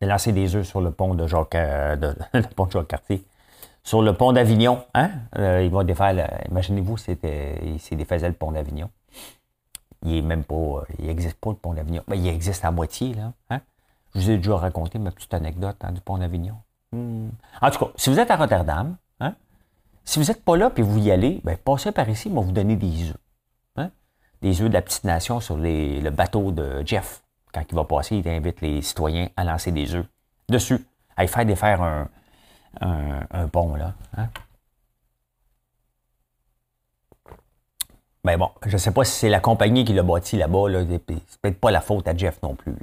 De 0.00 0.06
lancer 0.06 0.32
des 0.32 0.56
œufs 0.56 0.66
sur 0.66 0.80
le 0.80 0.90
pont 0.90 1.14
de 1.14 1.26
Jacques, 1.26 1.54
euh, 1.54 1.96
le 2.34 2.54
pont 2.54 2.68
Jacques 2.68 2.88
Cartier. 2.88 3.24
Sur 3.82 4.02
le 4.02 4.14
pont 4.14 4.32
d'Avignon, 4.32 4.82
hein? 4.94 5.10
il 5.36 5.70
va 5.70 5.84
défaire, 5.84 6.42
imaginez-vous, 6.50 6.96
c'était, 6.96 7.60
il 7.62 7.96
défaisait 7.98 8.28
le 8.28 8.34
pont 8.34 8.50
d'Avignon 8.50 8.90
il 10.04 10.22
même 10.24 10.44
pas, 10.44 10.54
euh, 10.54 10.84
il 10.98 11.06
n'existe 11.06 11.38
pas 11.40 11.50
le 11.50 11.56
pont 11.56 11.74
d'Avignon. 11.74 12.02
Mais 12.08 12.18
il 12.18 12.26
existe 12.28 12.64
à 12.64 12.70
moitié, 12.70 13.14
là. 13.14 13.32
Hein? 13.50 13.60
Je 14.14 14.20
vous 14.20 14.30
ai 14.30 14.36
déjà 14.36 14.56
raconté 14.56 14.98
ma 14.98 15.10
petite 15.10 15.34
anecdote 15.34 15.76
hein, 15.82 15.92
du 15.92 16.00
pont 16.00 16.18
d'Avignon. 16.18 16.56
Hmm. 16.92 17.30
En 17.60 17.70
tout 17.70 17.84
cas, 17.84 17.90
si 17.96 18.10
vous 18.10 18.18
êtes 18.18 18.30
à 18.30 18.36
Rotterdam, 18.36 18.96
si 20.04 20.18
vous 20.18 20.26
n'êtes 20.26 20.44
pas 20.44 20.56
là 20.56 20.70
et 20.76 20.82
vous 20.82 20.98
y 20.98 21.10
allez, 21.10 21.40
ben, 21.44 21.56
passez 21.56 21.92
par 21.92 22.08
ici, 22.08 22.28
on 22.30 22.34
va 22.34 22.40
vous 22.42 22.52
donner 22.52 22.76
des 22.76 23.10
œufs. 23.10 23.16
Hein? 23.76 23.90
Des 24.42 24.60
œufs 24.60 24.68
de 24.68 24.74
la 24.74 24.82
petite 24.82 25.04
nation 25.04 25.40
sur 25.40 25.56
le 25.56 26.10
bateau 26.10 26.52
de 26.52 26.82
Jeff. 26.84 27.22
Quand 27.52 27.62
il 27.68 27.74
va 27.74 27.84
passer, 27.84 28.16
il 28.16 28.28
invite 28.28 28.60
les 28.60 28.82
citoyens 28.82 29.28
à 29.36 29.44
lancer 29.44 29.72
des 29.72 29.94
œufs 29.94 30.06
dessus, 30.48 30.84
à 31.16 31.24
y 31.24 31.28
faire 31.28 31.46
défaire 31.46 31.82
un, 32.80 33.48
pont. 33.48 33.76
Là, 33.76 33.94
hein? 34.16 34.28
Mais 38.24 38.36
bon, 38.36 38.50
je 38.66 38.72
ne 38.72 38.78
sais 38.78 38.90
pas 38.90 39.04
si 39.04 39.12
c'est 39.12 39.28
la 39.28 39.40
compagnie 39.40 39.84
qui 39.84 39.92
l'a 39.92 40.02
bâti 40.02 40.36
là-bas. 40.36 40.68
Là, 40.68 40.84
c'est 40.88 40.98
peut-être 41.42 41.60
pas 41.60 41.70
la 41.70 41.80
faute 41.80 42.08
à 42.08 42.16
Jeff 42.16 42.42
non 42.42 42.54
plus. 42.54 42.74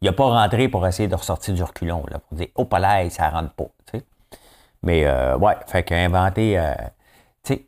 Il 0.00 0.06
n'a 0.06 0.12
pas 0.12 0.24
rentré 0.24 0.68
pour 0.68 0.86
essayer 0.86 1.08
de 1.08 1.14
ressortir 1.14 1.54
du 1.54 1.62
reculon, 1.62 2.04
là, 2.08 2.20
pour 2.20 2.36
dire 2.36 2.48
Oh, 2.54 2.64
palais, 2.64 3.10
ça 3.10 3.28
rentre 3.28 3.52
pas. 3.52 3.66
Mais 4.82 5.04
euh, 5.06 5.36
ouais, 5.38 5.56
fait 5.66 5.82
qu'inventer. 5.84 6.58
Euh, 6.58 6.74
tu 7.42 7.54
sais, 7.54 7.66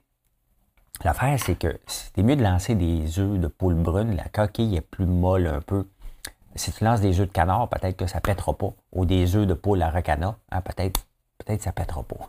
l'affaire, 1.05 1.39
c'est 1.39 1.57
que 1.57 1.79
c'est 1.87 2.23
mieux 2.23 2.37
de 2.37 2.43
lancer 2.43 2.75
des 2.75 3.19
œufs 3.19 3.39
de 3.39 3.47
poule 3.47 3.75
brune. 3.75 4.17
La 4.17 4.25
coquille 4.25 4.77
est 4.77 4.81
plus 4.81 5.07
molle 5.07 5.47
un 5.47 5.61
peu. 5.61 5.89
Si 6.57 6.73
tu 6.73 6.85
lances 6.85 7.01
des 7.01 7.21
œufs 7.21 7.27
de 7.27 7.33
canard, 7.33 7.69
peut-être 7.69 7.97
que 7.97 8.07
ça 8.07 8.21
pètera 8.21 8.57
pas. 8.57 8.73
Ou 8.93 9.05
des 9.05 9.37
œufs 9.37 9.47
de 9.47 9.55
poule 9.55 9.83
à 9.83 9.91
recana, 9.91 10.37
hein, 10.51 10.61
peut-être 10.61 11.07
peut-être 11.39 11.63
ça 11.63 11.73
pètera 11.73 12.03
pas. 12.03 12.29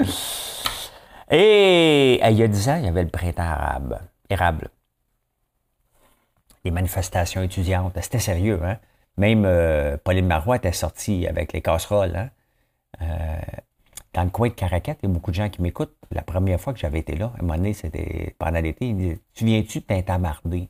Et 1.30 2.20
il 2.22 2.36
y 2.36 2.42
a 2.42 2.48
dix 2.48 2.68
ans, 2.68 2.76
il 2.76 2.84
y 2.84 2.88
avait 2.88 3.02
le 3.02 3.08
printemps 3.08 3.42
arabe, 3.42 3.98
érable. 4.28 4.68
Les 6.64 6.70
manifestations 6.70 7.42
étudiantes, 7.42 7.98
c'était 8.00 8.18
sérieux. 8.18 8.60
Hein? 8.64 8.78
Même 9.16 9.44
euh, 9.44 9.96
Pauline 9.96 10.26
Marois 10.26 10.56
était 10.56 10.72
sortie 10.72 11.26
avec 11.26 11.52
les 11.52 11.62
casseroles. 11.62 12.16
Hein? 12.16 12.30
Euh, 13.02 13.40
dans 14.12 14.24
le 14.24 14.30
coin 14.30 14.48
de 14.48 14.54
Caracat, 14.54 14.96
il 15.02 15.08
y 15.08 15.10
a 15.10 15.14
beaucoup 15.14 15.30
de 15.30 15.36
gens 15.36 15.48
qui 15.48 15.62
m'écoutent. 15.62 15.96
La 16.10 16.22
première 16.22 16.60
fois 16.60 16.72
que 16.72 16.78
j'avais 16.78 17.00
été 17.00 17.16
là, 17.16 17.32
à 17.36 17.38
un 17.38 17.42
moment 17.42 17.56
donné, 17.56 17.72
c'était 17.74 18.34
pendant 18.38 18.60
l'été, 18.60 18.86
ils 18.88 18.94
me 18.94 19.00
disaient 19.00 19.20
Tu 19.34 19.44
viens-tu 19.44 19.80
de 19.80 19.84
Tintamarder 19.84 20.68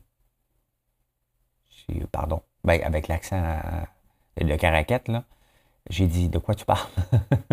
Pardon. 2.11 2.41
Ben, 2.63 2.81
avec 2.83 3.07
l'accent 3.07 3.59
de 4.37 4.55
Caracat, 4.55 5.01
là. 5.07 5.23
J'ai 5.89 6.07
dit, 6.07 6.29
de 6.29 6.39
quoi 6.39 6.55
tu 6.55 6.65
parles? 6.65 6.87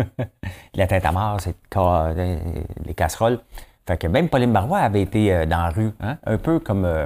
la 0.73 0.87
tête 0.87 1.05
à 1.05 1.11
mort, 1.11 1.39
c'est 1.39 1.55
euh, 1.77 2.39
les 2.83 2.93
casseroles. 2.95 3.39
Fait 3.85 3.97
que 3.97 4.07
même 4.07 4.29
Pauline 4.29 4.51
Marois 4.51 4.79
avait 4.79 5.03
été 5.03 5.31
euh, 5.31 5.45
dans 5.45 5.61
la 5.61 5.69
rue, 5.69 5.91
hein? 5.99 6.17
un, 6.25 6.37
peu 6.37 6.59
comme, 6.59 6.85
euh, 6.85 7.05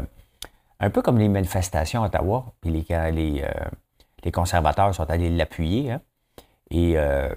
un 0.79 0.89
peu 0.89 1.01
comme 1.01 1.17
les 1.17 1.29
manifestations 1.29 2.03
à 2.03 2.07
Ottawa, 2.07 2.53
puis 2.62 2.72
les, 2.72 3.43
les, 4.24 4.31
conservateurs 4.31 4.93
sont 4.93 5.10
allés 5.10 5.29
l'appuyer. 5.29 5.91
Hein? 5.91 6.01
Et 6.69 6.93
là, 6.93 7.31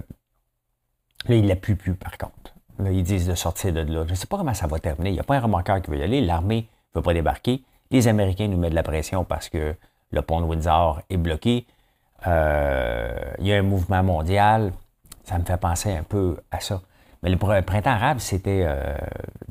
ils 1.29 1.43
ne 1.43 1.47
l'appuient 1.47 1.75
plus, 1.75 1.95
par 1.95 2.17
contre. 2.17 2.53
Là, 2.79 2.91
ils 2.91 3.03
disent 3.03 3.27
de 3.27 3.35
sortir 3.35 3.73
de 3.73 3.81
là. 3.81 4.03
Je 4.05 4.11
ne 4.11 4.15
sais 4.15 4.27
pas 4.27 4.37
comment 4.37 4.53
ça 4.53 4.67
va 4.67 4.79
terminer. 4.79 5.09
Il 5.09 5.13
n'y 5.13 5.19
a 5.19 5.23
pas 5.23 5.35
un 5.35 5.39
remorqueur 5.39 5.81
qui 5.81 5.91
veut 5.91 5.97
y 5.97 6.03
aller. 6.03 6.21
L'armée 6.21 6.67
ne 6.93 6.99
veut 6.99 7.03
pas 7.03 7.13
débarquer. 7.13 7.63
Les 7.91 8.07
Américains 8.07 8.47
nous 8.47 8.57
mettent 8.57 8.71
de 8.71 8.75
la 8.75 8.83
pression 8.83 9.23
parce 9.23 9.49
que 9.49 9.75
le 10.11 10.21
pont 10.21 10.41
de 10.41 10.45
Windsor 10.45 11.01
est 11.09 11.17
bloqué. 11.17 11.65
Euh, 12.27 13.33
il 13.39 13.47
y 13.47 13.53
a 13.53 13.57
un 13.57 13.63
mouvement 13.63 14.03
mondial. 14.03 14.71
Ça 15.23 15.37
me 15.37 15.43
fait 15.43 15.57
penser 15.57 15.95
un 15.95 16.03
peu 16.03 16.37
à 16.51 16.59
ça. 16.59 16.81
Mais 17.23 17.29
le 17.29 17.37
printemps 17.37 17.91
arabe, 17.91 18.19
c'était 18.19 18.63
euh, 18.65 18.97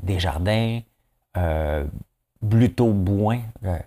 Desjardins, 0.01 0.81
euh, 1.37 1.85
Bluto 2.41 2.91
Bouin, 2.91 3.41
euh, 3.63 3.79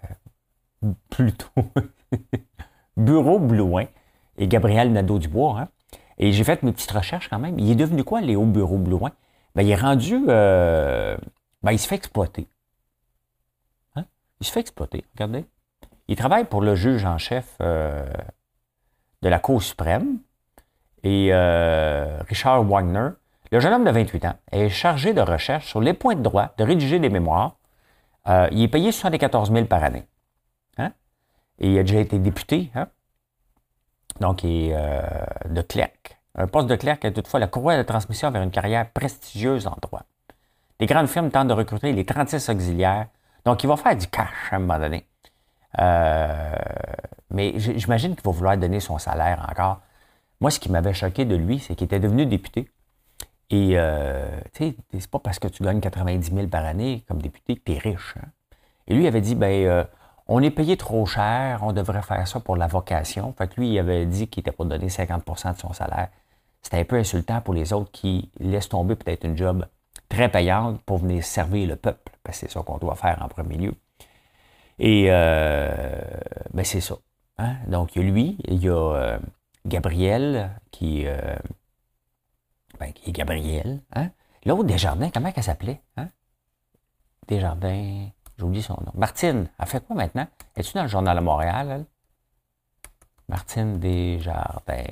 plutôt 1.10 1.64
Bureau 2.96 3.38
Blouin 3.38 3.86
et 4.36 4.46
Gabriel 4.46 4.92
Nadeau-Dubois. 4.92 5.60
Hein? 5.60 5.68
Et 6.18 6.32
j'ai 6.32 6.44
fait 6.44 6.62
mes 6.62 6.72
petites 6.72 6.90
recherches 6.90 7.28
quand 7.28 7.38
même. 7.38 7.58
Il 7.58 7.70
est 7.70 7.76
devenu 7.76 8.04
quoi, 8.04 8.20
Léo 8.20 8.44
Bureau 8.44 8.78
Blouin? 8.78 9.10
Ben, 9.54 9.62
il 9.62 9.70
est 9.70 9.76
rendu. 9.76 10.24
ben, 10.26 11.16
il 11.70 11.78
se 11.78 11.88
fait 11.88 11.96
exploiter. 11.96 12.48
Hein? 13.96 14.04
Il 14.40 14.46
se 14.46 14.52
fait 14.52 14.60
exploiter, 14.60 15.04
regardez. 15.14 15.44
Il 16.08 16.16
travaille 16.16 16.44
pour 16.44 16.60
le 16.60 16.74
juge 16.74 17.04
en 17.04 17.18
chef 17.18 17.56
de 19.24 19.28
la 19.28 19.38
Cour 19.40 19.62
suprême. 19.62 20.18
Et 21.04 21.28
euh, 21.32 22.18
Richard 22.28 22.64
Wagner, 22.64 23.10
le 23.52 23.60
jeune 23.60 23.74
homme 23.74 23.84
de 23.84 23.90
28 23.90 24.24
ans, 24.24 24.36
est 24.52 24.70
chargé 24.70 25.12
de 25.12 25.20
recherche 25.20 25.66
sur 25.66 25.80
les 25.80 25.92
points 25.92 26.14
de 26.14 26.22
droit, 26.22 26.54
de 26.56 26.64
rédiger 26.64 26.98
des 26.98 27.10
mémoires. 27.10 27.56
Euh, 28.28 28.48
il 28.52 28.62
est 28.62 28.68
payé 28.68 28.92
74 28.92 29.52
000 29.52 29.66
par 29.66 29.84
année. 29.84 30.04
Hein? 30.78 30.92
Et 31.58 31.72
il 31.72 31.78
a 31.78 31.82
déjà 31.82 32.00
été 32.00 32.18
député. 32.18 32.70
Hein? 32.74 32.88
Donc, 34.20 34.44
il 34.44 34.70
est 34.70 34.74
euh, 34.74 35.02
de 35.48 35.62
clerc. 35.62 35.90
Un 36.36 36.46
poste 36.46 36.68
de 36.68 36.76
clerc 36.76 36.98
est 37.02 37.12
toutefois 37.12 37.40
la 37.40 37.46
courroie 37.46 37.76
de 37.76 37.82
transmission 37.82 38.30
vers 38.30 38.42
une 38.42 38.50
carrière 38.50 38.90
prestigieuse 38.90 39.66
en 39.66 39.76
droit. 39.80 40.04
Les 40.80 40.86
grandes 40.86 41.08
firmes 41.08 41.30
tentent 41.30 41.48
de 41.48 41.52
recruter 41.52 41.92
les 41.92 42.04
36 42.04 42.48
auxiliaires. 42.48 43.06
Donc, 43.44 43.62
il 43.62 43.66
va 43.68 43.76
faire 43.76 43.96
du 43.96 44.06
cash 44.08 44.28
à 44.50 44.56
un 44.56 44.58
moment 44.60 44.78
donné. 44.78 45.06
Euh, 45.80 46.54
mais 47.30 47.52
j'imagine 47.58 48.14
qu'il 48.14 48.24
va 48.24 48.30
vouloir 48.30 48.56
donner 48.56 48.80
son 48.80 48.98
salaire 48.98 49.46
encore. 49.50 49.80
Moi, 50.40 50.50
ce 50.50 50.58
qui 50.58 50.70
m'avait 50.70 50.94
choqué 50.94 51.24
de 51.24 51.36
lui, 51.36 51.58
c'est 51.58 51.74
qu'il 51.74 51.84
était 51.86 52.00
devenu 52.00 52.26
député. 52.26 52.70
Et, 53.50 53.72
euh, 53.74 54.40
tu 54.52 54.70
sais, 54.70 54.76
c'est 54.98 55.10
pas 55.10 55.18
parce 55.18 55.38
que 55.38 55.48
tu 55.48 55.62
gagnes 55.62 55.80
90 55.80 56.34
000 56.34 56.46
par 56.48 56.64
année 56.64 57.04
comme 57.08 57.20
député 57.20 57.56
que 57.56 57.62
tu 57.64 57.72
es 57.72 57.78
riche. 57.78 58.14
Hein. 58.18 58.28
Et 58.86 58.94
lui, 58.94 59.04
il 59.04 59.06
avait 59.06 59.20
dit, 59.20 59.34
ben, 59.34 59.66
euh, 59.66 59.84
on 60.26 60.42
est 60.42 60.50
payé 60.50 60.76
trop 60.76 61.04
cher, 61.06 61.60
on 61.62 61.72
devrait 61.72 62.02
faire 62.02 62.26
ça 62.26 62.40
pour 62.40 62.56
la 62.56 62.66
vocation. 62.66 63.32
Fait 63.36 63.48
que 63.48 63.60
lui, 63.60 63.72
il 63.72 63.78
avait 63.78 64.06
dit 64.06 64.28
qu'il 64.28 64.40
était 64.40 64.52
pour 64.52 64.64
donner 64.64 64.88
50% 64.88 65.54
de 65.54 65.58
son 65.58 65.72
salaire. 65.72 66.08
C'était 66.62 66.78
un 66.78 66.84
peu 66.84 66.96
insultant 66.96 67.40
pour 67.40 67.54
les 67.54 67.72
autres 67.72 67.90
qui 67.92 68.30
laissent 68.40 68.70
tomber 68.70 68.96
peut-être 68.96 69.24
une 69.24 69.36
job 69.36 69.66
très 70.08 70.30
payante 70.30 70.80
pour 70.82 70.98
venir 70.98 71.22
servir 71.24 71.68
le 71.68 71.76
peuple, 71.76 72.12
parce 72.22 72.40
que 72.40 72.46
c'est 72.46 72.52
ça 72.52 72.62
qu'on 72.62 72.78
doit 72.78 72.94
faire 72.94 73.18
en 73.22 73.28
premier 73.28 73.56
lieu. 73.56 73.74
Et 74.78 75.06
euh, 75.08 76.00
ben 76.52 76.64
c'est 76.64 76.80
ça. 76.80 76.96
Hein? 77.38 77.56
Donc, 77.68 77.94
il 77.94 78.02
y 78.02 78.04
a 78.06 78.10
lui, 78.10 78.38
il 78.44 78.62
y 78.62 78.68
a, 78.68 78.72
euh, 78.72 79.18
Gabriel, 79.66 80.50
qui, 80.70 81.06
ben, 82.78 82.92
qui 82.92 83.12
Gabriel. 83.12 83.82
Hein? 83.94 84.10
L'autre, 84.44 84.64
Desjardins, 84.64 85.10
comment 85.10 85.32
elle 85.34 85.42
s'appelait? 85.42 85.80
Hein? 85.96 86.08
Desjardins, 87.28 88.08
j'oublie 88.38 88.62
son 88.62 88.74
nom. 88.74 88.92
Martine, 88.94 89.48
elle 89.58 89.66
fait 89.66 89.84
quoi 89.84 89.96
maintenant? 89.96 90.26
Es-tu 90.56 90.74
dans 90.74 90.82
le 90.82 90.88
journal 90.88 91.16
de 91.16 91.22
Montréal, 91.22 91.68
elle? 91.70 91.86
Martine 93.28 93.78
Desjardins. 93.78 94.84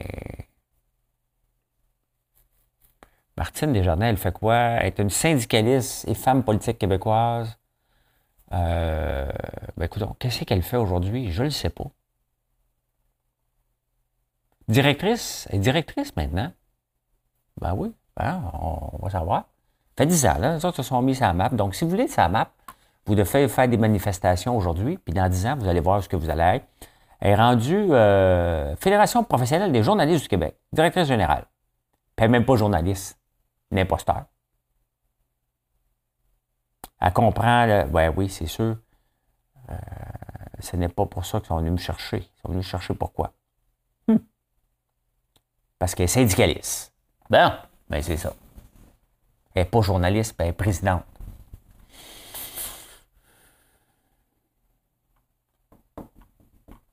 Martine 3.36 3.72
Desjardins, 3.72 4.06
elle 4.06 4.16
fait 4.16 4.32
quoi? 4.32 4.56
Elle 4.56 4.86
est 4.86 4.98
une 4.98 5.10
syndicaliste 5.10 6.08
et 6.08 6.14
femme 6.14 6.44
politique 6.44 6.78
québécoise. 6.78 7.58
Euh, 8.52 9.30
ben 9.76 9.86
écoute, 9.86 10.02
qu'est-ce 10.18 10.44
qu'elle 10.44 10.62
fait 10.62 10.76
aujourd'hui? 10.76 11.30
Je 11.30 11.40
ne 11.40 11.46
le 11.46 11.50
sais 11.50 11.70
pas. 11.70 11.90
Directrice, 14.68 15.46
elle 15.50 15.56
est 15.56 15.60
directrice 15.60 16.14
maintenant. 16.16 16.52
Ben 17.60 17.74
oui, 17.74 17.92
ben, 18.16 18.42
on, 18.54 18.98
va 19.02 19.10
savoir. 19.10 19.44
Ça 19.96 20.04
fait 20.04 20.06
10 20.06 20.26
ans, 20.26 20.38
là, 20.38 20.54
les 20.56 20.64
autres 20.64 20.76
se 20.78 20.82
sont 20.82 21.02
mis 21.02 21.14
sur 21.14 21.26
la 21.26 21.32
map. 21.32 21.48
Donc, 21.50 21.74
si 21.74 21.84
vous 21.84 21.90
voulez 21.90 22.08
sa 22.08 22.28
map, 22.28 22.50
vous 23.06 23.14
devez 23.14 23.48
faire 23.48 23.68
des 23.68 23.76
manifestations 23.76 24.56
aujourd'hui, 24.56 24.98
puis 24.98 25.12
dans 25.12 25.28
10 25.28 25.46
ans, 25.46 25.56
vous 25.56 25.68
allez 25.68 25.80
voir 25.80 26.02
ce 26.02 26.08
que 26.08 26.16
vous 26.16 26.30
allez 26.30 26.56
être. 26.56 26.66
Elle 27.20 27.32
est 27.32 27.36
rendue 27.36 27.92
euh, 27.92 28.74
Fédération 28.76 29.22
professionnelle 29.22 29.70
des 29.70 29.82
journalistes 29.82 30.22
du 30.22 30.28
Québec, 30.28 30.56
directrice 30.72 31.06
générale. 31.06 31.46
Puis 32.16 32.28
même 32.28 32.44
pas 32.44 32.56
journaliste, 32.56 33.18
une 33.70 33.78
imposteur. 33.78 34.24
Elle 37.00 37.12
comprend, 37.12 37.86
ouais, 37.92 38.08
oui, 38.08 38.28
c'est 38.28 38.46
sûr. 38.46 38.76
Euh, 39.70 39.74
ce 40.60 40.76
n'est 40.76 40.88
pas 40.88 41.06
pour 41.06 41.24
ça 41.24 41.40
qu'ils 41.40 41.48
sont 41.48 41.58
venus 41.58 41.72
me 41.72 41.76
chercher. 41.76 42.18
Ils 42.18 42.40
sont 42.40 42.48
venus 42.48 42.66
me 42.66 42.70
chercher 42.70 42.94
pourquoi? 42.94 43.32
Hmm. 44.06 44.18
Parce 45.78 45.94
qu'elle 45.94 46.04
est 46.04 46.08
syndicaliste. 46.08 46.91
Ben, 47.32 47.58
ben 47.88 48.02
c'est 48.02 48.18
ça. 48.18 48.34
Elle 49.54 49.62
n'est 49.62 49.70
pas 49.70 49.80
journaliste, 49.80 50.34
elle 50.38 50.48
est 50.48 50.52
présidente. 50.52 51.02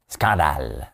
Scandale. 0.08 0.94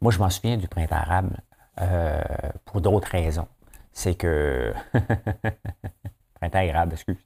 Moi, 0.00 0.12
je 0.12 0.18
m'en 0.18 0.30
souviens 0.30 0.56
du 0.56 0.66
printemps 0.66 0.96
arabe 0.96 1.36
euh, 1.82 2.22
pour 2.64 2.80
d'autres 2.80 3.10
raisons. 3.10 3.48
C'est 3.92 4.14
que. 4.14 4.72
printemps 6.40 6.68
arabe, 6.70 6.94
excuse. 6.94 7.18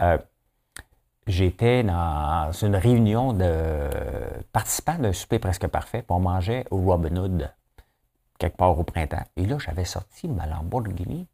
Euh, 0.00 0.18
j'étais 1.28 1.84
dans 1.84 2.50
une 2.60 2.74
réunion 2.74 3.34
de 3.34 3.88
participants 4.52 4.98
d'un 4.98 5.12
souper 5.12 5.38
presque 5.38 5.68
parfait, 5.68 6.02
pour 6.02 6.16
on 6.16 6.20
mangeait 6.20 6.66
au 6.72 6.78
Robin 6.78 7.16
Hood, 7.16 7.52
quelque 8.40 8.56
part 8.56 8.76
au 8.76 8.82
printemps. 8.82 9.22
Et 9.36 9.46
là, 9.46 9.58
j'avais 9.58 9.84
sorti 9.84 10.26
ma 10.26 10.46
Lamborghini. 10.46 11.28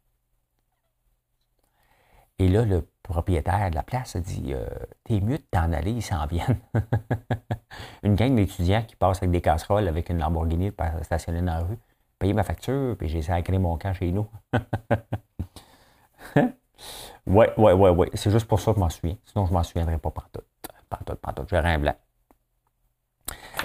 Et 2.39 2.49
là, 2.49 2.63
le 2.65 2.87
propriétaire 3.01 3.71
de 3.71 3.75
la 3.75 3.81
place 3.81 4.15
a 4.15 4.19
dit 4.19 4.53
euh, 4.53 4.67
T'es 5.05 5.19
mieux 5.21 5.39
de 5.39 5.43
t'en 5.49 5.71
aller, 5.73 5.91
ils 5.91 6.03
s'en 6.03 6.27
viennent. 6.27 6.59
une 8.03 8.13
gang 8.15 8.35
d'étudiants 8.35 8.83
qui 8.83 8.95
passent 8.95 9.17
avec 9.17 9.31
des 9.31 9.41
casseroles 9.41 9.87
avec 9.87 10.09
une 10.09 10.19
Lamborghini 10.19 10.71
stationnée 11.01 11.39
dans 11.39 11.53
la 11.53 11.61
rue, 11.61 11.79
payer 12.19 12.33
ma 12.33 12.43
facture, 12.43 12.95
puis 12.97 13.07
j'ai 13.07 13.21
de 13.21 13.57
mon 13.57 13.77
camp 13.77 13.93
chez 13.93 14.11
nous. 14.11 14.27
ouais, 16.35 17.53
ouais, 17.57 17.73
ouais, 17.73 17.89
ouais. 17.89 18.09
C'est 18.13 18.29
juste 18.29 18.47
pour 18.47 18.59
ça 18.59 18.71
que 18.71 18.75
je 18.75 18.81
m'en 18.81 18.89
souviens. 18.89 19.17
Sinon, 19.25 19.47
je 19.47 19.53
m'en 19.53 19.63
souviendrai 19.63 19.97
pas 19.97 20.11
partout. 20.11 20.41
Partout, 20.89 21.15
partout. 21.15 21.43
J'aurais 21.49 21.73
un 21.73 21.79
blanc. 21.79 21.95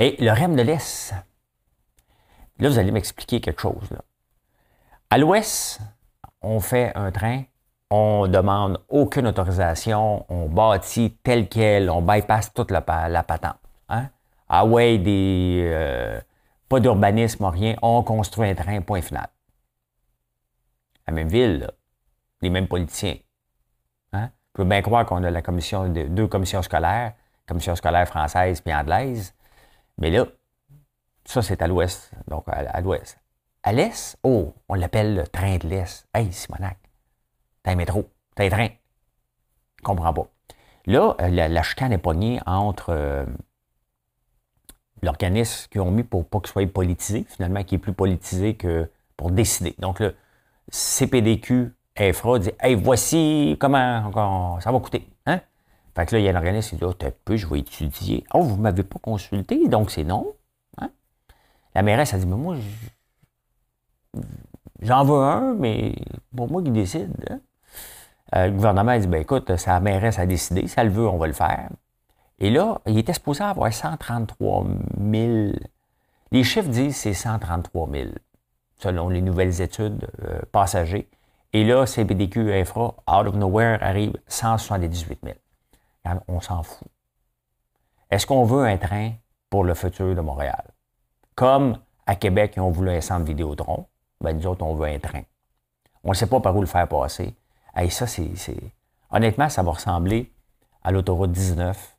Et 0.01 0.17
le 0.19 0.31
REM 0.31 0.57
de 0.57 0.63
l'Est. 0.63 1.15
Là, 2.59 2.69
vous 2.69 2.79
allez 2.79 2.91
m'expliquer 2.91 3.41
quelque 3.41 3.61
chose. 3.61 3.89
À 5.11 5.19
l'ouest, 5.19 5.81
on 6.41 6.61
fait 6.61 6.93
un 6.95 7.11
train 7.11 7.45
on 7.95 8.27
demande 8.27 8.81
aucune 8.89 9.27
autorisation, 9.27 10.25
on 10.31 10.49
bâtit 10.49 11.15
tel 11.23 11.47
quel, 11.47 11.91
on 11.91 12.01
bypass 12.01 12.55
toute 12.55 12.71
la, 12.71 12.81
patente. 12.81 13.59
Hein? 13.91 14.09
Ah 14.49 14.65
ouais, 14.65 14.97
des, 14.97 15.63
euh, 15.67 16.19
pas 16.71 16.81
d'urbanisme, 16.81 17.45
rien, 17.45 17.77
on 17.83 18.03
construit 18.03 18.49
un 18.49 18.55
train, 18.55 18.81
point 18.81 19.03
final. 19.03 19.29
La 21.07 21.13
même 21.13 21.29
ville, 21.29 21.71
les 22.41 22.49
mêmes 22.49 22.67
politiciens. 22.67 23.17
Hein? 24.15 24.31
Je 24.55 24.63
peux 24.63 24.65
bien 24.65 24.81
croire 24.81 25.05
qu'on 25.05 25.23
a 25.23 25.31
la 25.31 25.43
commission 25.43 25.87
deux 25.87 26.29
commissions 26.29 26.63
scolaires, 26.63 27.13
commission 27.47 27.77
scolaire 27.77 28.09
française 28.09 28.63
et 28.65 28.75
anglaise, 28.75 29.35
mais 29.99 30.09
là, 30.09 30.25
ça 31.25 31.43
c'est 31.43 31.63
à 31.63 31.67
l'ouest, 31.67 32.11
donc 32.29 32.45
à, 32.49 32.81
l'ouest. 32.81 33.19
À 33.63 33.73
l'est, 33.73 34.19
oh, 34.23 34.55
on 34.69 34.75
l'appelle 34.75 35.15
le 35.15 35.27
train 35.27 35.57
de 35.59 35.69
l'est. 35.69 36.07
Hey, 36.15 36.33
Simonac, 36.33 36.79
T'as 37.63 37.73
un 37.73 37.77
métro, 37.77 38.11
t'as 38.35 38.45
un 38.47 38.49
train. 38.49 38.69
Je 39.79 39.85
comprends 39.85 40.13
pas. 40.13 40.29
Là, 40.87 41.15
euh, 41.21 41.29
la, 41.29 41.63
chicane 41.63 41.93
est 41.93 41.99
pognée 41.99 42.41
entre 42.45 42.91
euh, 42.91 43.25
l'organisme 45.01 45.69
qu'ils 45.71 45.81
ont 45.81 45.93
mis 45.93 46.03
pour 46.03 46.27
pas 46.27 46.41
qu'il 46.41 46.49
soit 46.49 46.67
politisé, 46.67 47.25
finalement, 47.29 47.63
qui 47.63 47.77
est 47.77 47.79
plus 47.79 47.93
politisé 47.93 48.57
que 48.57 48.91
pour 49.17 49.31
décider. 49.31 49.77
Donc, 49.79 50.01
le 50.01 50.17
CPDQ, 50.71 51.73
EFRA 51.97 52.39
dit 52.41 52.51
Hey, 52.61 52.75
voici 52.75 53.57
comment 53.61 54.61
ça 54.61 54.73
va 54.73 54.81
coûter. 54.81 55.09
Hein? 55.27 55.41
Fait 55.95 56.07
que 56.07 56.17
là, 56.17 56.21
il 56.21 56.25
y 56.25 56.29
a 56.29 56.33
un 56.33 56.37
organisme 56.37 56.71
qui 56.71 56.77
dit 56.77 56.85
Oh, 56.85 56.95
t'as 56.95 57.11
peu, 57.11 57.37
je 57.37 57.47
vais 57.47 57.61
étudier. 57.61 58.25
Oh, 58.35 58.43
vous 58.43 58.57
m'avez 58.57 58.83
pas 58.83 58.99
consulté, 58.99 59.69
donc 59.69 59.91
c'est 59.91 60.05
non. 60.05 60.35
La 61.75 61.83
mairesse 61.83 62.15
a 62.15 62.19
dit 62.19 62.27
Mais 62.27 62.37
moi, 62.37 62.57
j'en 64.81 65.05
veux 65.05 65.23
un, 65.23 65.55
mais 65.55 65.95
pour 66.37 66.51
moi 66.51 66.63
qui 66.63 66.71
décide. 66.71 67.13
Hein? 67.31 67.41
Euh, 68.35 68.47
le 68.47 68.53
gouvernement 68.53 68.93
a 68.93 68.99
dit, 68.99 69.07
ben 69.07 69.21
écoute, 69.21 69.57
sa 69.57 69.79
mairesse 69.81 70.19
a 70.19 70.27
décidé, 70.27 70.67
si 70.67 70.75
elle 70.79 70.89
veut, 70.89 71.07
on 71.07 71.19
va 71.19 71.27
le 71.27 71.33
faire. 71.35 71.69
Et 72.39 72.51
là, 72.51 72.81
il 72.87 72.99
était 72.99 73.13
supposé 73.13 73.45
avoir 73.45 73.73
133 73.73 74.67
000. 74.99 75.53
Les 76.31 76.45
chiffres 76.45 76.69
disent 76.69 76.97
c'est 76.97 77.13
133 77.13 77.91
000, 77.91 78.11
selon 78.79 79.11
les 79.11 79.21
nouvelles 79.21 79.61
études 79.61 80.09
euh, 80.25 80.41
passagers. 80.51 81.09
Et 81.53 81.65
là, 81.65 81.85
CPDQ 81.85 82.55
Infra, 82.55 82.95
out 83.07 83.27
of 83.27 83.35
nowhere, 83.35 83.79
arrive 83.83 84.15
178 84.27 85.21
000. 85.23 85.37
On 86.27 86.41
s'en 86.41 86.63
fout. 86.63 86.89
Est-ce 88.11 88.27
qu'on 88.27 88.45
veut 88.45 88.65
un 88.65 88.79
train 88.79 89.13
pour 89.51 89.65
le 89.65 89.75
futur 89.75 90.15
de 90.15 90.21
Montréal? 90.21 90.72
Comme 91.35 91.79
à 92.07 92.15
Québec, 92.17 92.55
ils 92.57 92.61
ont 92.61 92.71
voulu 92.71 92.91
un 92.91 93.01
centre 93.01 93.25
Vidéotron, 93.25 93.87
ben 94.21 94.37
nous 94.37 94.47
autres, 94.47 94.65
on 94.65 94.75
veut 94.75 94.89
un 94.89 94.99
train. 94.99 95.23
On 96.05 96.11
ne 96.11 96.15
sait 96.15 96.27
pas 96.27 96.41
par 96.41 96.57
où 96.57 96.61
le 96.61 96.67
faire 96.67 96.89
passer. 96.89 97.35
Hey, 97.75 97.91
ça, 97.91 98.07
c'est. 98.07 98.31
Honnêtement, 99.11 99.49
ça 99.49 99.63
va 99.63 99.73
ressembler 99.73 100.33
à 100.83 100.91
l'autoroute 100.91 101.33
19, 101.33 101.97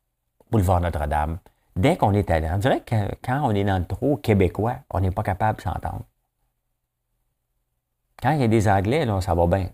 boulevard 0.50 0.80
Notre-Dame. 0.80 1.38
Dès 1.76 1.96
qu'on 1.96 2.12
est 2.12 2.30
allé, 2.30 2.48
on 2.52 2.58
dirait 2.58 2.80
que 2.80 2.94
quand 3.22 3.40
on 3.42 3.50
est 3.50 3.64
dans 3.64 3.78
le 3.78 3.86
trou 3.86 4.16
québécois, 4.16 4.76
on 4.90 5.00
n'est 5.00 5.10
pas 5.10 5.22
capable 5.22 5.58
de 5.58 5.62
s'entendre. 5.62 6.02
Quand 8.22 8.30
il 8.30 8.40
y 8.40 8.44
a 8.44 8.48
des 8.48 8.68
Anglais, 8.68 9.04
là, 9.04 9.20
ça 9.20 9.34
va 9.34 9.46
bien. 9.46 9.68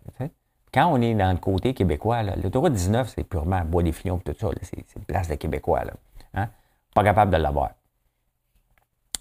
Quand 0.73 0.87
on 0.87 1.01
est 1.01 1.15
dans 1.15 1.33
le 1.33 1.39
côté 1.39 1.75
québécois, 1.75 2.23
l'autoroute 2.23 2.73
19, 2.73 3.13
c'est 3.15 3.25
purement 3.25 3.63
bois 3.65 3.83
des 3.83 3.93
fillons 3.93 4.19
tout 4.19 4.35
ça. 4.39 4.49
C'est 4.63 4.97
une 4.97 5.05
place 5.05 5.29
de 5.29 5.35
Québécois. 5.35 5.85
Là. 5.85 5.93
Hein? 6.35 6.49
Pas 6.95 7.03
capable 7.05 7.33
de 7.33 7.37
l'avoir. 7.37 7.71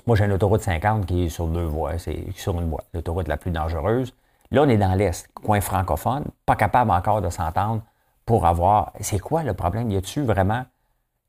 Moi, 0.06 0.16
j'ai 0.16 0.26
une 0.26 0.32
autoroute 0.32 0.62
50 0.62 1.06
qui 1.06 1.26
est 1.26 1.30
sur 1.30 1.48
deux 1.48 1.66
voies, 1.66 1.98
c'est 1.98 2.32
sur 2.36 2.60
une 2.60 2.70
voie, 2.70 2.84
l'autoroute 2.94 3.28
la 3.28 3.38
plus 3.38 3.52
dangereuse. 3.52 4.14
Là, 4.52 4.64
on 4.64 4.70
est 4.70 4.78
dans 4.78 4.96
l'Est, 4.96 5.28
coin 5.34 5.62
francophone, 5.62 6.26
pas 6.46 6.56
capable 6.56 6.92
encore 6.92 7.22
de 7.22 7.30
s'entendre 7.30 7.84
pour 8.26 8.46
avoir. 8.46 8.94
C'est 9.02 9.20
quoi 9.20 9.44
le 9.44 9.54
problème? 9.54 9.92
Y 9.92 9.98
a-tu 9.98 10.24
vraiment, 10.24 10.66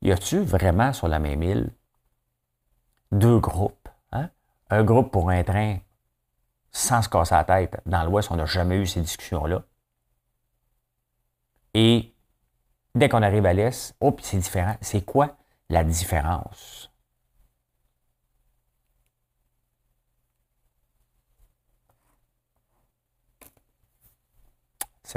y 0.02 0.12
a-tu 0.12 0.40
vraiment 0.40 0.92
sur 0.92 1.08
la 1.08 1.18
même 1.18 1.42
île 1.42 1.70
deux 3.12 3.38
groupes? 3.38 3.88
Hein? 4.12 4.30
Un 4.70 4.84
groupe 4.84 5.10
pour 5.10 5.30
un 5.30 5.42
train 5.42 5.78
sans 6.72 7.02
se 7.02 7.08
casser 7.08 7.34
la 7.34 7.44
tête. 7.44 7.80
Dans 7.86 8.04
l'Ouest, 8.04 8.30
on 8.30 8.36
n'a 8.36 8.46
jamais 8.46 8.76
eu 8.76 8.86
ces 8.86 9.00
discussions-là. 9.00 9.62
Et 11.74 12.14
dès 12.94 13.08
qu'on 13.08 13.22
arrive 13.22 13.46
à 13.46 13.52
l'Est, 13.52 13.94
oh, 14.00 14.16
c'est 14.22 14.38
différent. 14.38 14.76
C'est 14.80 15.02
quoi 15.02 15.36
la 15.68 15.84
différence? 15.84 16.89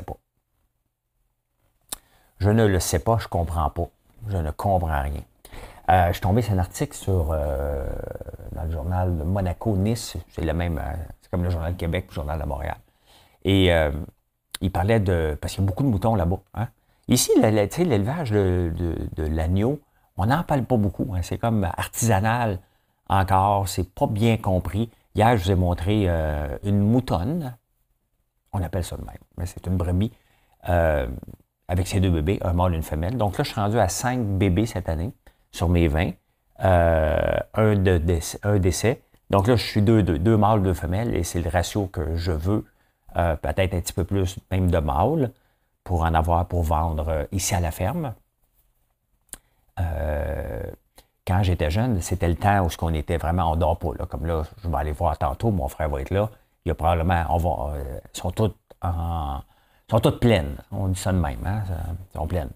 Pas. 0.01 0.17
Je 2.39 2.49
ne 2.49 2.65
le 2.65 2.79
sais 2.79 2.99
pas, 2.99 3.17
je 3.19 3.27
comprends 3.27 3.69
pas. 3.69 3.87
Je 4.27 4.37
ne 4.37 4.51
comprends 4.51 5.01
rien. 5.01 5.21
Euh, 5.89 6.07
je 6.07 6.13
suis 6.13 6.21
tombé 6.21 6.41
sur 6.41 6.53
un 6.53 6.59
article 6.59 6.95
sur, 6.95 7.31
euh, 7.31 7.85
dans 8.53 8.63
le 8.63 8.71
journal 8.71 9.17
de 9.17 9.23
Monaco-Nice. 9.23 10.15
C'est 10.29 10.43
le 10.43 10.53
même, 10.53 10.77
euh, 10.77 10.93
c'est 11.21 11.29
comme 11.29 11.43
le 11.43 11.49
journal 11.49 11.73
de 11.73 11.77
Québec, 11.77 12.05
le 12.09 12.13
journal 12.13 12.39
de 12.39 12.45
Montréal. 12.45 12.77
Et 13.45 13.69
il 14.61 14.71
parlait 14.71 15.01
de. 15.01 15.37
Parce 15.41 15.53
qu'il 15.53 15.63
y 15.63 15.65
a 15.65 15.67
beaucoup 15.67 15.83
de 15.83 15.89
moutons 15.89 16.15
là-bas. 16.15 16.39
Hein. 16.53 16.69
Ici, 17.09 17.31
l'élevage 17.37 18.31
de, 18.31 18.71
l'agneau, 19.17 19.81
on 20.15 20.27
n'en 20.27 20.43
parle 20.43 20.63
pas 20.63 20.77
beaucoup. 20.77 21.13
Hein. 21.13 21.19
C'est 21.23 21.37
comme 21.37 21.65
artisanal 21.65 22.59
encore, 23.09 23.67
c'est 23.67 23.93
pas 23.93 24.07
bien 24.07 24.37
compris. 24.37 24.89
Hier, 25.15 25.35
je 25.35 25.43
vous 25.43 25.51
ai 25.51 25.55
montré 25.55 26.07
une 26.63 26.79
moutonne, 26.79 27.57
on 28.53 28.61
appelle 28.61 28.83
ça 28.83 28.95
de 28.95 29.03
même, 29.03 29.17
mais 29.37 29.45
c'est 29.45 29.65
une 29.67 29.77
brebis, 29.77 30.11
euh, 30.69 31.07
avec 31.67 31.87
ses 31.87 31.99
deux 31.99 32.11
bébés, 32.11 32.39
un 32.43 32.53
mâle 32.53 32.73
et 32.73 32.77
une 32.77 32.83
femelle. 32.83 33.17
Donc 33.17 33.37
là, 33.37 33.43
je 33.43 33.51
suis 33.51 33.59
rendu 33.59 33.79
à 33.79 33.89
cinq 33.89 34.19
bébés 34.19 34.65
cette 34.65 34.89
année 34.89 35.11
sur 35.51 35.69
mes 35.69 35.87
20, 35.87 36.11
euh, 36.63 37.37
un, 37.55 37.75
de 37.75 37.97
décès. 37.97 39.01
Donc 39.29 39.47
là, 39.47 39.55
je 39.55 39.65
suis 39.65 39.81
deux, 39.81 40.03
deux, 40.03 40.19
deux 40.19 40.37
mâles, 40.37 40.61
deux 40.61 40.73
femelles, 40.73 41.15
et 41.15 41.23
c'est 41.23 41.41
le 41.41 41.49
ratio 41.49 41.87
que 41.87 42.15
je 42.15 42.31
veux, 42.31 42.65
peut-être 43.13 43.73
un 43.73 43.79
petit 43.79 43.93
peu 43.93 44.03
plus 44.03 44.37
même 44.51 44.71
de 44.71 44.77
mâles, 44.79 45.31
pour 45.83 46.03
en 46.03 46.13
avoir 46.13 46.47
pour 46.47 46.63
vendre 46.63 47.27
ici 47.31 47.55
à 47.55 47.59
la 47.59 47.71
ferme. 47.71 48.13
Euh, 49.79 50.63
quand 51.25 51.41
j'étais 51.43 51.69
jeune, 51.71 52.01
c'était 52.01 52.27
le 52.27 52.35
temps 52.35 52.65
où 52.65 52.69
ce 52.69 52.77
qu'on 52.77 52.93
était 52.93 53.17
vraiment, 53.17 53.51
on 53.51 53.55
dort 53.55 53.79
pas. 53.79 53.91
Là. 53.97 54.05
Comme 54.05 54.25
là, 54.25 54.43
je 54.61 54.67
vais 54.67 54.77
aller 54.77 54.91
voir 54.91 55.17
tantôt, 55.17 55.51
mon 55.51 55.67
frère 55.67 55.89
va 55.89 56.01
être 56.01 56.11
là. 56.11 56.29
Il 56.65 56.69
y 56.69 56.71
a 56.71 56.75
probablement, 56.75 57.25
on 57.29 57.37
va, 57.37 57.75
euh, 57.75 57.99
sont 58.13 58.31
toutes 58.31 58.57
en, 58.81 59.41
sont 59.89 59.99
toutes 59.99 60.19
pleines. 60.19 60.55
On 60.71 60.87
dit 60.87 60.99
ça 60.99 61.11
de 61.11 61.17
même, 61.17 61.45
hein? 61.45 61.63
Elles 61.69 62.19
sont 62.19 62.27
pleines. 62.27 62.51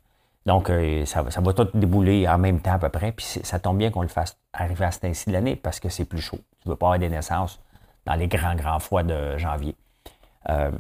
Donc, 0.46 0.70
euh, 0.70 1.06
ça, 1.06 1.24
va 1.24 1.54
tout 1.54 1.68
débouler 1.74 2.28
en 2.28 2.38
même 2.38 2.62
temps 2.62 2.74
à 2.74 2.80
peu 2.80 2.90
près. 2.90 3.12
Puis 3.12 3.26
ça 3.26 3.60
tombe 3.60 3.78
bien 3.78 3.92
qu'on 3.92 4.02
le 4.02 4.08
fasse 4.08 4.38
arriver 4.54 4.86
à 4.86 4.92
ce 4.92 5.00
temps-ci 5.00 5.26
de 5.28 5.34
l'année 5.34 5.58
parce 5.58 5.80
que 5.80 5.90
c'est 5.90 6.06
plus 6.06 6.22
chaud. 6.22 6.40
Tu 6.62 6.70
ne 6.70 6.72
veux 6.72 6.78
pas 6.78 6.88
avoir 6.88 7.00
des 7.00 7.10
naissances 7.10 7.60
dans 8.06 8.16
les 8.16 8.28
grands, 8.28 8.56
grands 8.56 8.80
froids 8.80 9.04
de 9.04 9.38
janvier. 9.38 9.76
Euh, 10.50 10.72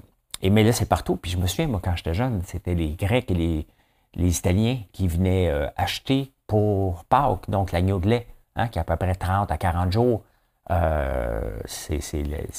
et 0.41 0.49
mais 0.49 0.63
là, 0.63 0.71
c'est 0.71 0.85
partout. 0.87 1.17
Puis 1.17 1.31
je 1.31 1.37
me 1.37 1.47
souviens, 1.47 1.67
moi, 1.67 1.81
quand 1.83 1.95
j'étais 1.97 2.13
jeune, 2.13 2.41
c'était 2.45 2.75
les 2.75 2.91
Grecs 2.91 3.29
et 3.29 3.33
les, 3.33 3.67
les 4.13 4.37
Italiens 4.37 4.79
qui 4.93 5.09
venaient 5.09 5.51
acheter 5.75 6.31
pour 6.47 7.03
Pâques, 7.05 7.49
donc 7.49 7.73
l'agneau 7.73 7.99
de 7.99 8.07
lait, 8.07 8.27
hein, 8.55 8.69
qui 8.69 8.79
a 8.79 8.83
à 8.83 8.85
peu 8.85 8.95
près 8.95 9.15
30 9.15 9.51
à 9.51 9.57
40 9.57 9.91
jours. 9.91 10.23
Euh, 10.69 11.59
c'est 11.65 12.01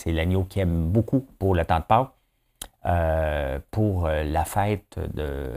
l'agneau 0.07 0.45
qui 0.45 0.61
aime 0.61 0.91
beaucoup 0.91 1.27
pour 1.39 1.55
le 1.55 1.65
temps 1.65 1.79
de 1.79 1.85
Pâques. 1.85 2.13
Euh, 2.87 3.59
pour 3.71 4.07
euh, 4.07 4.23
la 4.23 4.45
fête 4.45 4.99
de. 5.15 5.53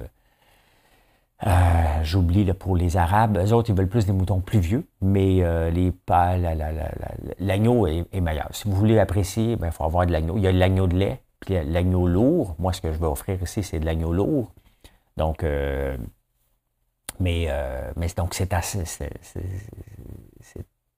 J'oublie 2.03 2.51
pour 2.53 2.75
les 2.75 2.97
Arabes. 2.97 3.37
Eux 3.37 3.53
autres, 3.53 3.69
ils 3.69 3.75
veulent 3.75 3.87
plus 3.87 4.05
des 4.05 4.11
moutons 4.11 4.41
plus 4.41 4.59
vieux, 4.59 4.85
mais 5.01 5.43
les 5.71 5.91
l'agneau 7.39 7.87
est, 7.87 8.21
meilleur. 8.21 8.47
Si 8.51 8.67
vous 8.67 8.75
voulez 8.75 8.99
apprécier, 8.99 9.55
ben, 9.55 9.67
il 9.67 9.73
faut 9.73 9.83
avoir 9.83 10.05
de 10.05 10.11
l'agneau. 10.11 10.37
Il 10.37 10.43
y 10.43 10.47
a 10.47 10.51
l'agneau 10.51 10.85
de 10.85 10.95
lait, 10.95 11.23
puis 11.39 11.55
l'agneau 11.65 12.07
lourd. 12.07 12.55
Moi, 12.59 12.73
ce 12.73 12.81
que 12.81 12.91
je 12.91 12.99
vais 12.99 13.07
offrir 13.07 13.41
ici, 13.41 13.63
c'est 13.63 13.79
de 13.79 13.85
l'agneau 13.85 14.13
lourd. 14.13 14.51
Donc, 15.17 15.43
mais, 17.19 17.47
mais 17.95 18.07
donc, 18.15 18.35
c'est 18.35 18.53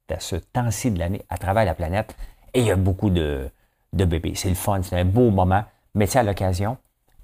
à, 0.10 0.20
ce 0.20 0.36
temps-ci 0.36 0.92
de 0.92 1.00
l'année, 1.00 1.24
à 1.30 1.38
travers 1.38 1.66
la 1.66 1.74
planète, 1.74 2.16
et 2.54 2.60
il 2.62 2.66
y 2.66 2.72
a 2.72 2.76
beaucoup 2.76 3.10
de, 3.10 3.50
bébés. 3.92 4.34
C'est 4.36 4.50
le 4.50 4.56
fun, 4.56 4.82
c'est 4.84 5.00
un 5.00 5.06
beau 5.06 5.30
moment. 5.30 5.63
Mais 5.96 6.08
tu 6.08 6.18
à 6.18 6.24
l'occasion, 6.24 6.78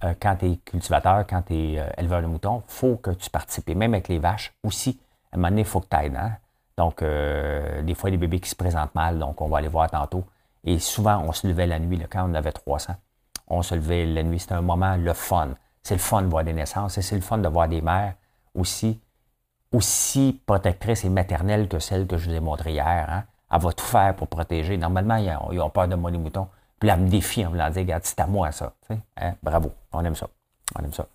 euh, 0.04 0.14
quand 0.20 0.38
tu 0.38 0.52
es 0.52 0.58
cultivateur, 0.58 1.26
quand 1.28 1.42
tu 1.44 1.54
es 1.54 1.80
euh, 1.80 1.90
éleveur 1.98 2.22
de 2.22 2.28
moutons, 2.28 2.64
il 2.68 2.72
faut 2.72 2.96
que 2.98 3.12
tu 3.12 3.30
participes. 3.30 3.70
même 3.76 3.94
avec 3.94 4.08
les 4.08 4.20
vaches 4.20 4.54
aussi, 4.64 5.00
à 5.32 5.36
un 5.36 5.38
moment 5.38 5.50
donné, 5.50 5.62
il 5.62 5.68
faut 5.68 5.82
que 5.82 5.88
tu 5.90 5.96
ailles. 5.96 6.12
Hein. 6.16 6.38
Donc, 6.78 7.04
des 7.04 7.94
fois, 7.94 8.10
il 8.10 8.14
y 8.14 8.16
a 8.16 8.18
des 8.18 8.26
bébés 8.26 8.40
qui 8.40 8.50
se 8.50 8.56
présentent 8.56 8.96
mal, 8.96 9.20
donc 9.20 9.42
on 9.42 9.50
va 9.50 9.58
aller 9.58 9.68
voir 9.68 9.92
tantôt. 9.92 10.24
Et 10.64 10.80
souvent, 10.80 11.22
on 11.28 11.34
se 11.34 11.46
levait 11.46 11.68
la 11.68 11.78
nuit, 11.78 12.00
quand 12.10 12.30
on 12.30 12.34
avait 12.34 12.54
300. 12.54 12.94
On 13.48 13.62
se 13.62 13.76
levait 13.76 14.06
la 14.06 14.24
nuit. 14.24 14.40
C'était 14.40 14.54
un 14.54 14.62
moment, 14.62 14.96
le 14.96 15.14
fun. 15.14 15.50
C'est 15.84 15.96
le 15.96 16.00
fun 16.00 16.22
de 16.22 16.28
voir 16.28 16.44
des 16.44 16.54
naissances 16.54 16.98
et 16.98 17.02
c'est 17.02 17.16
le 17.16 17.22
fun 17.22 17.38
de 17.38 17.48
voir 17.48 17.68
des 17.68 17.82
mères 17.82 18.14
aussi, 18.54 19.00
aussi 19.72 20.42
protectrice 20.46 21.06
et 21.06 21.10
maternelle 21.10 21.68
que 21.68 21.80
celle 21.80 22.08
que 22.08 22.18
je 22.18 22.30
vous 22.30 22.36
ai 22.36 22.40
montrée 22.40 22.72
hier. 22.72 23.08
Hein. 23.10 23.24
Elle 23.52 23.62
va 23.62 23.74
tout 23.74 23.86
faire 23.86 24.16
pour 24.16 24.28
protéger. 24.28 24.78
Normalement, 24.78 25.16
ils 25.52 25.60
ont, 25.60 25.70
peur 25.70 25.88
de 25.88 25.96
moi, 25.96 26.12
les 26.12 26.18
moutons. 26.18 26.48
Puis 26.80 26.90
elle 26.90 27.00
me 27.00 27.10
défie 27.10 27.46
en 27.46 27.52
me 27.52 27.58
disant, 27.58 27.80
regarde, 27.82 28.04
c'est 28.06 28.20
à 28.20 28.28
moi 28.28 28.52
ça. 28.52 28.74
Hein? 28.90 29.34
Bravo, 29.44 29.72
on 29.92 30.04
aime 30.06 30.16
ça. 30.16 30.28
On 30.78 30.84
aime 30.84 30.94
ça. 30.94 31.06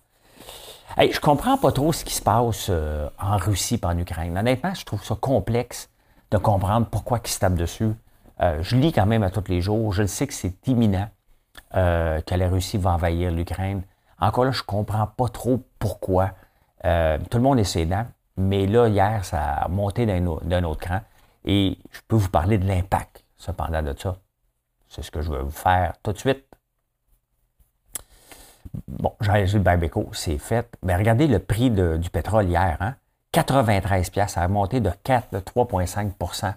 Je 0.97 1.19
comprends 1.19 1.57
pas 1.57 1.71
trop 1.71 1.91
ce 1.91 2.05
qui 2.05 2.13
se 2.13 2.21
passe 2.21 2.67
euh, 2.69 3.09
en 3.19 3.37
Russie 3.37 3.79
et 3.81 3.85
en 3.85 3.97
Ukraine. 3.97 4.37
Honnêtement, 4.37 4.73
je 4.73 4.85
trouve 4.85 5.03
ça 5.03 5.15
complexe 5.15 5.89
de 6.31 6.37
comprendre 6.37 6.87
pourquoi 6.87 7.19
ils 7.23 7.29
se 7.29 7.39
tapent 7.39 7.55
dessus. 7.55 7.93
Euh, 8.41 8.61
je 8.61 8.75
lis 8.75 8.91
quand 8.91 9.05
même 9.05 9.23
à 9.23 9.29
tous 9.29 9.49
les 9.49 9.61
jours. 9.61 9.91
Je 9.91 10.03
le 10.03 10.07
sais 10.07 10.27
que 10.27 10.33
c'est 10.33 10.67
imminent 10.67 11.09
euh, 11.75 12.21
que 12.21 12.35
la 12.35 12.49
Russie 12.49 12.77
va 12.77 12.91
envahir 12.91 13.31
l'Ukraine. 13.31 13.83
Encore 14.19 14.45
là, 14.45 14.51
je 14.51 14.63
comprends 14.63 15.07
pas 15.07 15.27
trop 15.27 15.61
pourquoi. 15.79 16.31
Tout 16.83 17.37
le 17.37 17.41
monde 17.41 17.57
est 17.57 17.63
sédent, 17.63 18.05
mais 18.37 18.65
là, 18.67 18.87
hier, 18.87 19.23
ça 19.23 19.41
a 19.41 19.67
monté 19.67 20.05
d'un 20.05 20.63
autre 20.63 20.81
cran. 20.81 21.01
Et 21.45 21.77
je 21.91 21.99
peux 22.07 22.15
vous 22.15 22.29
parler 22.29 22.57
de 22.57 22.67
l'impact, 22.67 23.23
cependant, 23.37 23.81
de 23.81 23.95
ça. 23.97 24.17
C'est 24.89 25.03
ce 25.03 25.11
que 25.11 25.21
je 25.21 25.31
vais 25.31 25.41
vous 25.41 25.51
faire 25.51 25.93
tout 26.03 26.11
de 26.11 26.17
suite. 26.17 26.45
Bon, 28.87 29.13
j'ai 29.21 29.45
le 29.45 29.59
barbecue, 29.59 29.99
c'est 30.13 30.37
fait. 30.37 30.67
Mais 30.81 30.93
ben, 30.93 30.99
regardez 30.99 31.27
le 31.27 31.39
prix 31.39 31.69
du 31.69 32.09
pétrole 32.09 32.45
hier. 32.45 32.77
Hein? 32.81 32.95
93 33.31 34.11
ça 34.27 34.41
a 34.41 34.47
monté 34.47 34.79
de 34.79 34.91
4, 35.03 35.33
de 35.33 35.39
3,5% 35.39 36.53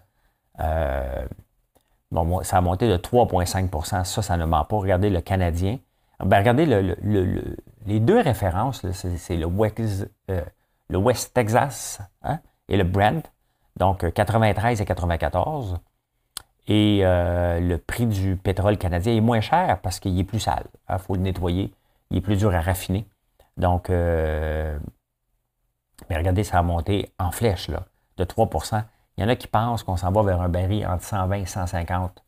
euh, 0.60 1.26
Bon, 2.10 2.42
ça 2.42 2.58
a 2.58 2.60
monté 2.60 2.88
de 2.88 2.96
3,5% 2.96 4.04
Ça, 4.04 4.22
ça 4.22 4.36
ne 4.36 4.44
ment 4.44 4.64
pas. 4.64 4.76
Regardez 4.76 5.10
le 5.10 5.20
Canadien. 5.20 5.78
Ben, 6.24 6.38
regardez 6.38 6.66
le, 6.66 6.96
les 7.86 8.00
deux 8.00 8.20
références, 8.20 8.84
c'est 8.92 9.36
le, 9.36 9.46
euh, 10.30 10.40
le, 10.88 10.98
West 10.98 11.34
Texas 11.34 12.00
hein, 12.22 12.40
et 12.68 12.76
le 12.76 12.84
Brent, 12.84 13.22
donc 13.76 14.10
93 14.12 14.80
euh, 14.80 14.82
et 14.82 14.86
94. 14.86 15.78
Et 16.70 17.00
euh, 17.02 17.60
le 17.60 17.78
prix 17.78 18.06
du 18.06 18.36
pétrole 18.36 18.76
canadien 18.76 19.14
est 19.14 19.20
moins 19.20 19.40
cher 19.40 19.80
parce 19.80 20.00
qu'il 20.00 20.18
est 20.18 20.24
plus 20.24 20.40
sale. 20.40 20.66
Il 20.88 20.92
hein, 20.92 20.98
faut 20.98 21.14
le 21.14 21.22
nettoyer. 21.22 21.72
Il 22.10 22.18
est 22.18 22.20
plus 22.20 22.36
dur 22.36 22.54
à 22.54 22.60
raffiner. 22.60 23.06
Donc, 23.56 23.88
mais 23.88 24.78
regardez, 26.10 26.44
ça 26.44 26.58
a 26.58 26.62
monté 26.62 27.10
en 27.18 27.32
flèche 27.32 27.68
là, 27.68 27.86
de 28.16 28.24
3% 28.24 28.84
Il 29.16 29.22
y 29.22 29.26
en 29.26 29.28
a 29.28 29.34
qui 29.34 29.48
pensent 29.48 29.82
qu'on 29.82 29.96
s'en 29.96 30.12
va 30.12 30.22
vers 30.22 30.40
un 30.40 30.48
baril 30.48 30.86
entre 30.86 31.02
120 31.02 31.36
et 31.36 31.46
150 31.46 32.22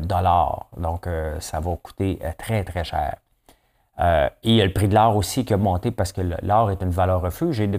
dollars. 0.00 0.66
Donc, 0.76 1.08
ça 1.40 1.60
va 1.60 1.76
coûter 1.76 2.18
très, 2.36 2.64
très 2.64 2.84
cher. 2.84 3.16
Euh, 3.98 4.28
et 4.42 4.50
il 4.50 4.54
y 4.56 4.60
a 4.60 4.66
le 4.66 4.72
prix 4.72 4.88
de 4.88 4.94
l'or 4.94 5.16
aussi 5.16 5.44
qui 5.44 5.54
a 5.54 5.56
monté 5.56 5.90
parce 5.90 6.12
que 6.12 6.20
l'or 6.42 6.70
est 6.70 6.82
une 6.82 6.90
valeur 6.90 7.20
refuge. 7.20 7.60
Et 7.60 7.70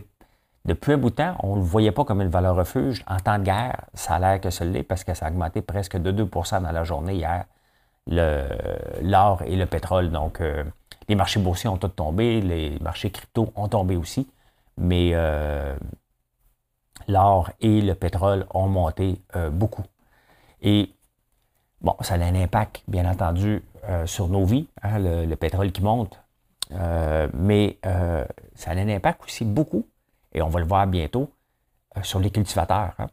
depuis 0.65 0.93
un 0.93 0.97
bout 0.97 1.11
de 1.11 1.15
temps, 1.15 1.35
on 1.43 1.55
ne 1.55 1.61
le 1.61 1.65
voyait 1.65 1.91
pas 1.91 2.05
comme 2.05 2.21
une 2.21 2.29
valeur 2.29 2.55
refuge. 2.55 3.03
En 3.07 3.17
temps 3.17 3.37
de 3.39 3.43
guerre, 3.43 3.85
ça 3.93 4.15
a 4.15 4.19
l'air 4.19 4.41
que 4.41 4.49
ce 4.49 4.63
l'est 4.63 4.83
parce 4.83 5.03
que 5.03 5.13
ça 5.13 5.27
a 5.27 5.29
augmenté 5.29 5.61
presque 5.61 5.97
de 5.97 6.11
2% 6.11 6.61
dans 6.63 6.71
la 6.71 6.83
journée 6.83 7.15
hier, 7.15 7.45
l'or 8.07 9.41
et 9.45 9.55
le 9.55 9.65
pétrole. 9.65 10.11
Donc, 10.11 10.41
euh, 10.41 10.63
les 11.07 11.15
marchés 11.15 11.39
boursiers 11.39 11.69
ont 11.69 11.77
tous 11.77 11.89
tombé, 11.89 12.41
les 12.41 12.77
marchés 12.81 13.11
crypto 13.11 13.51
ont 13.55 13.67
tombé 13.67 13.95
aussi. 13.95 14.27
Mais 14.77 15.11
euh, 15.13 15.75
l'or 17.07 17.51
et 17.61 17.81
le 17.81 17.95
pétrole 17.95 18.45
ont 18.53 18.67
monté 18.67 19.21
beaucoup. 19.51 19.83
Et 20.61 20.96
Bon, 21.81 21.95
ça 22.01 22.15
a 22.15 22.17
un 22.17 22.35
impact, 22.35 22.83
bien 22.87 23.09
entendu, 23.09 23.63
euh, 23.87 24.05
sur 24.07 24.27
nos 24.27 24.45
vies, 24.45 24.67
hein, 24.81 24.97
le, 24.99 25.35
pétrole 25.35 25.71
qui 25.71 25.81
monte, 25.81 26.19
euh, 26.71 27.27
mais 27.33 27.77
euh, 27.85 28.25
ça 28.55 28.71
a 28.71 28.73
un 28.73 28.89
impact 28.89 29.23
aussi 29.23 29.45
beaucoup, 29.45 29.87
et 30.33 30.41
on 30.41 30.49
va 30.49 30.59
le 30.59 30.65
voir 30.65 30.87
bientôt, 30.87 31.31
sur 32.03 32.19
les 32.19 32.29
cultivateurs. 32.29 32.93
Hein. 32.99 33.07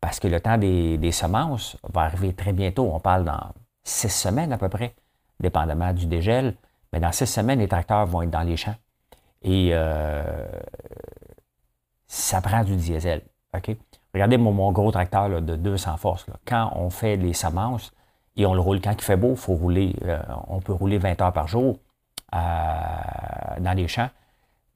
parce 0.00 0.18
que 0.18 0.28
le 0.28 0.40
temps 0.40 0.58
des, 0.58 1.12
semences 1.12 1.76
va 1.92 2.02
arriver 2.02 2.34
très 2.34 2.52
bientôt. 2.52 2.90
On 2.92 3.00
parle 3.00 3.24
dans 3.24 3.52
six 3.84 4.08
semaines 4.08 4.52
à 4.52 4.58
peu 4.58 4.68
près, 4.68 4.94
dépendamment 5.40 5.92
du 5.92 6.06
dégel. 6.06 6.56
Mais 6.92 7.00
dans 7.00 7.12
six 7.12 7.26
semaines, 7.26 7.60
les 7.60 7.68
tracteurs 7.68 8.06
vont 8.06 8.22
être 8.22 8.30
dans 8.30 8.42
les 8.42 8.56
champs. 8.56 8.74
Et 9.42 9.72
ça 12.06 12.40
prend 12.40 12.64
du 12.64 12.76
diesel. 12.76 13.22
Regardez 14.12 14.36
mon, 14.36 14.72
gros 14.72 14.90
tracteur 14.90 15.40
de 15.40 15.56
200 15.56 15.96
forces. 15.96 16.26
Quand 16.44 16.72
on 16.74 16.90
fait 16.90 17.16
les 17.16 17.32
semences, 17.32 17.92
et 18.36 18.46
on 18.46 18.54
le 18.54 18.60
roule 18.60 18.80
quand 18.80 18.92
il 18.92 19.02
fait 19.02 19.16
beau, 19.16 19.36
faut 19.36 19.54
rouler, 19.54 19.94
euh, 20.04 20.18
on 20.48 20.60
peut 20.60 20.72
rouler 20.72 20.98
20 20.98 21.20
heures 21.22 21.32
par 21.32 21.46
jour 21.46 21.78
euh, 22.34 22.38
dans 23.60 23.72
les 23.76 23.86
champs. 23.86 24.10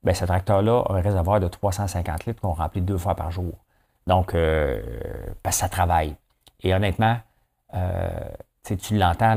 Bien, 0.05 0.15
ce 0.15 0.25
tracteur-là 0.25 0.85
a 0.89 0.95
un 0.95 1.01
réservoir 1.01 1.41
de 1.41 1.49
350 1.49 2.27
litres 2.27 2.41
qu'on 2.41 2.53
remplit 2.53 2.83
deux 2.83 2.99
fois 2.99 3.17
par 3.17 3.33
jour. 3.33 3.53
Donc, 4.07 4.35
euh, 4.35 4.81
parce 5.43 5.57
que 5.57 5.61
ça 5.61 5.69
travaille. 5.69 6.15
Et 6.63 6.73
honnêtement, 6.73 7.19
tu 8.65 8.97
l'entends 8.97 9.37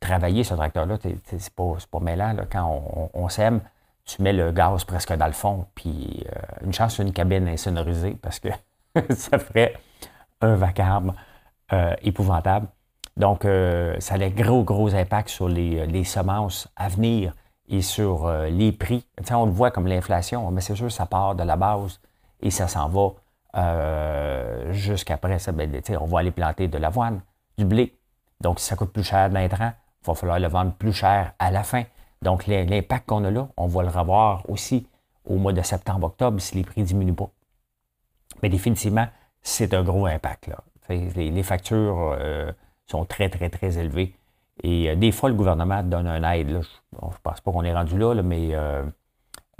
travailler 0.00 0.44
ce 0.44 0.54
tracteur-là, 0.54 0.98
c'est 1.24 1.54
pas, 1.54 1.74
pas 1.90 2.00
mêlant. 2.00 2.36
quand 2.50 3.10
on, 3.14 3.28
s'aime, 3.28 3.60
tu 4.04 4.22
mets 4.22 4.32
le 4.32 4.52
gaz 4.52 4.84
presque 4.84 5.12
dans 5.14 5.26
le 5.26 5.32
fond, 5.32 5.66
puis 5.74 6.24
une 6.62 6.72
chance 6.72 6.98
une 6.98 7.12
cabine 7.12 7.48
insonorisée 7.48 8.16
parce 8.20 8.38
que 8.38 8.48
ça 9.10 9.38
ferait 9.38 9.74
un 10.40 10.54
vacarme 10.54 11.14
épouvantable. 12.02 12.68
Donc, 13.16 13.44
euh, 13.44 13.96
ça 13.98 14.14
a 14.14 14.28
gros, 14.28 14.62
gros 14.62 14.94
impact 14.94 15.28
sur 15.28 15.48
les, 15.48 15.78
euh, 15.78 16.04
semences 16.04 16.68
à 16.76 16.88
venir 16.88 17.34
et 17.68 17.80
sur 17.80 18.26
euh, 18.26 18.48
les 18.48 18.72
prix. 18.72 19.06
on 19.30 19.46
le 19.46 19.52
voit 19.52 19.70
comme 19.70 19.86
l'inflation, 19.86 20.50
mais 20.50 20.60
c'est 20.60 20.76
sûr, 20.76 20.92
ça 20.92 21.06
part 21.06 21.34
de 21.34 21.42
la 21.42 21.56
base 21.56 22.00
et 22.40 22.50
ça 22.50 22.68
s'en 22.68 22.88
va 22.88 23.10
Euh, 23.56 24.70
jusqu'après 24.72 25.38
ça, 25.38 25.50
ben, 25.50 25.80
on 25.98 26.04
va 26.04 26.18
aller 26.18 26.30
planter 26.30 26.68
de 26.68 26.76
l'avoine, 26.76 27.22
du 27.56 27.64
blé. 27.64 27.94
Donc, 28.42 28.60
si 28.60 28.66
ça 28.66 28.76
coûte 28.76 28.92
plus 28.92 29.02
cher 29.02 29.30
d'intrant, 29.30 29.72
il 30.02 30.06
va 30.06 30.14
falloir 30.14 30.38
le 30.38 30.48
vendre 30.48 30.72
plus 30.72 30.92
cher 30.92 31.32
à 31.38 31.50
la 31.50 31.62
fin. 31.62 31.84
Donc, 32.20 32.46
l'impact 32.46 33.08
qu'on 33.08 33.24
a 33.24 33.30
là, 33.30 33.48
on 33.56 33.66
va 33.66 33.82
le 33.82 33.88
revoir 33.88 34.42
aussi 34.50 34.86
au 35.24 35.36
mois 35.36 35.54
de 35.54 35.62
septembre-octobre 35.62 36.38
si 36.38 36.54
les 36.56 36.64
prix 36.64 36.82
ne 36.82 36.86
diminuent 36.86 37.14
pas. 37.14 37.30
Mais 38.42 38.50
définitivement, 38.50 39.06
c'est 39.42 39.72
un 39.72 39.82
gros 39.82 40.06
impact. 40.06 40.48
Là. 40.48 40.58
Les, 40.88 41.42
factures 41.42 42.14
euh, 42.20 42.52
sont 42.86 43.04
très, 43.04 43.28
très, 43.28 43.50
très 43.50 43.78
élevées. 43.78 44.14
Et 44.62 44.90
euh, 44.90 44.96
des 44.96 45.12
fois, 45.12 45.28
le 45.28 45.34
gouvernement 45.34 45.82
donne 45.82 46.06
un 46.06 46.22
aide. 46.32 46.48
Je 46.48 46.56
ne 47.06 47.12
pense 47.22 47.40
pas 47.40 47.52
qu'on 47.52 47.64
est 47.64 47.74
rendu 47.74 47.98
là, 47.98 48.14
mais 48.22 48.50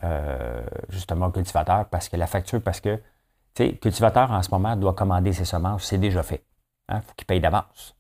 euh, 0.04 0.62
justement, 0.88 1.30
cultivateur, 1.30 1.86
parce 1.86 2.08
que 2.08 2.16
la 2.16 2.26
facture, 2.26 2.62
parce 2.62 2.80
que, 2.80 2.96
tu 3.54 3.66
sais, 3.66 3.72
cultivateur 3.74 4.30
en 4.30 4.42
ce 4.42 4.50
moment 4.50 4.76
doit 4.76 4.94
commander 4.94 5.32
ses 5.32 5.44
semences, 5.44 5.84
c'est 5.84 5.98
déjà 5.98 6.22
fait. 6.22 6.44
Il 6.88 6.94
hein, 6.94 7.00
faut 7.00 7.14
qu'il 7.16 7.26
paye 7.26 7.40
d'avance. 7.40 7.96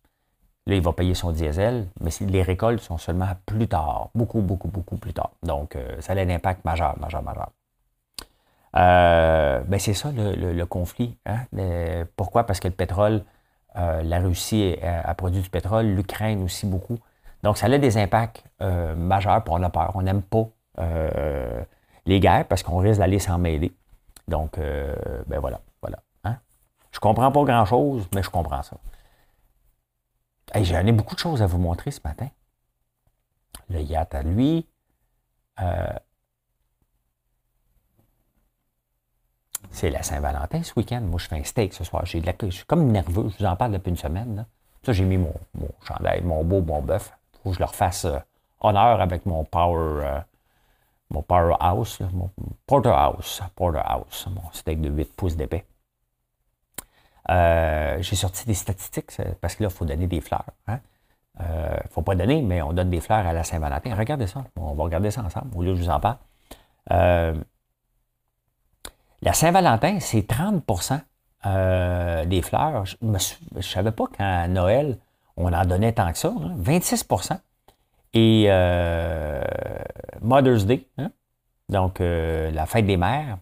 Là, 0.66 0.74
il 0.74 0.82
va 0.82 0.92
payer 0.92 1.14
son 1.14 1.30
diesel, 1.30 1.88
mais 2.00 2.10
les 2.20 2.42
récoltes 2.42 2.80
sont 2.80 2.98
seulement 2.98 3.28
plus 3.46 3.68
tard, 3.68 4.10
beaucoup, 4.14 4.40
beaucoup, 4.40 4.68
beaucoup 4.68 4.96
plus 4.96 5.12
tard. 5.12 5.30
Donc, 5.44 5.78
ça 6.00 6.12
a 6.12 6.16
un 6.16 6.28
impact 6.28 6.64
majeur, 6.64 6.98
majeur, 6.98 7.22
majeur. 7.22 7.50
Euh, 8.76 9.60
ben 9.60 9.78
c'est 9.78 9.94
ça 9.94 10.10
le, 10.12 10.64
conflit. 10.64 11.16
Hein? 11.24 11.46
pourquoi? 12.16 12.44
Parce 12.44 12.60
que 12.60 12.68
le 12.68 12.74
pétrole, 12.74 13.24
euh, 13.76 14.02
la 14.02 14.20
Russie 14.20 14.76
a, 14.82 15.14
produit 15.14 15.40
du 15.40 15.50
pétrole, 15.50 15.86
l'Ukraine 15.86 16.42
aussi 16.42 16.66
beaucoup. 16.66 16.98
Donc, 17.42 17.58
ça 17.58 17.66
a 17.66 17.78
des 17.78 17.98
impacts 17.98 18.44
euh, 18.62 18.94
majeurs, 18.94 19.44
pour 19.44 19.54
on 19.54 19.62
a 19.62 19.70
peur. 19.70 19.92
On 19.94 20.02
n'aime 20.02 20.22
pas 20.22 20.46
les 22.04 22.20
guerres 22.20 22.46
parce 22.46 22.62
qu'on 22.62 22.78
risque 22.78 23.00
d'aller 23.00 23.18
s'en 23.18 23.38
mêler. 23.38 23.72
Donc, 24.28 24.58
ben 24.58 25.38
voilà, 25.38 25.60
voilà. 25.80 25.98
Hein? 26.24 26.36
Je 26.92 27.00
comprends 27.00 27.32
pas 27.32 27.44
grand-chose, 27.44 28.06
mais 28.14 28.22
je 28.22 28.30
comprends 28.30 28.62
ça. 28.62 28.76
J'en 30.54 30.86
ai 30.86 30.92
beaucoup 30.92 31.14
de 31.14 31.20
choses 31.20 31.42
à 31.42 31.46
vous 31.46 31.58
montrer 31.58 31.90
ce 31.90 32.00
matin. 32.04 32.28
Le 33.70 33.80
yacht 33.80 34.14
à 34.14 34.22
lui. 34.22 34.66
C'est 39.76 39.90
la 39.90 40.02
Saint-Valentin 40.02 40.62
ce 40.62 40.72
week-end. 40.74 41.02
Moi, 41.02 41.18
je 41.18 41.28
fais 41.28 41.36
un 41.36 41.44
steak 41.44 41.74
ce 41.74 41.84
soir. 41.84 42.06
J'ai 42.06 42.22
je 42.22 42.48
suis 42.48 42.64
comme 42.64 42.90
nerveux. 42.90 43.28
Je 43.28 43.44
vous 43.44 43.44
en 43.44 43.56
parle 43.56 43.72
depuis 43.72 43.90
une 43.90 43.98
semaine. 43.98 44.46
Ça, 44.82 44.94
j'ai 44.94 45.04
mis 45.04 45.18
mon, 45.18 45.34
mon, 45.54 45.68
chandail, 45.86 46.22
mon 46.22 46.42
beau, 46.44 46.62
mon 46.62 46.80
bœuf. 46.80 47.12
Il 47.34 47.38
faut 47.42 47.50
que 47.50 47.56
je 47.56 47.60
leur 47.60 47.74
fasse 47.74 48.06
euh, 48.06 48.18
honneur 48.60 49.02
avec 49.02 49.26
mon 49.26 49.44
Power, 49.44 50.02
euh, 50.02 50.20
mon 51.10 51.20
Powerhouse, 51.20 52.00
mon 52.14 52.30
Porterhouse, 52.66 53.42
Porterhouse, 53.54 54.28
mon 54.34 54.50
steak 54.52 54.80
de 54.80 54.88
8 54.88 55.14
pouces 55.14 55.36
d'épais. 55.36 55.66
Euh, 57.28 57.98
j'ai 58.00 58.16
sorti 58.16 58.46
des 58.46 58.54
statistiques 58.54 59.10
parce 59.42 59.56
que 59.56 59.64
là, 59.64 59.68
il 59.68 59.76
faut 59.76 59.84
donner 59.84 60.06
des 60.06 60.22
fleurs. 60.22 60.46
Il 60.68 60.72
hein. 60.72 60.80
ne 61.38 61.88
faut 61.90 62.00
pas 62.00 62.14
donner, 62.14 62.40
mais 62.40 62.62
on 62.62 62.72
donne 62.72 62.88
des 62.88 63.02
fleurs 63.02 63.26
à 63.26 63.34
la 63.34 63.44
Saint-Valentin. 63.44 63.94
Regardez 63.94 64.26
ça. 64.26 64.42
On 64.56 64.72
va 64.72 64.84
regarder 64.84 65.10
ça 65.10 65.22
ensemble. 65.22 65.54
Au 65.54 65.62
lieu 65.62 65.74
je 65.74 65.82
vous 65.82 65.90
en 65.90 66.00
parle. 66.00 66.16
La 69.22 69.32
Saint-Valentin, 69.32 69.98
c'est 70.00 70.28
30% 70.28 71.00
euh, 71.46 72.24
des 72.24 72.42
fleurs. 72.42 72.84
Je 72.86 72.96
ne 73.02 73.62
savais 73.62 73.92
pas 73.92 74.06
qu'à 74.06 74.48
Noël, 74.48 74.98
on 75.36 75.52
en 75.52 75.64
donnait 75.64 75.92
tant 75.92 76.10
que 76.12 76.18
ça. 76.18 76.30
26% 76.30 77.32
hein. 77.32 77.40
Et 78.12 78.46
euh, 78.48 79.42
Mother's 80.22 80.64
Day, 80.64 80.86
hein. 80.96 81.10
donc 81.68 82.00
euh, 82.00 82.50
la 82.50 82.64
fête 82.66 82.86
des 82.86 82.96
mères, 82.96 83.38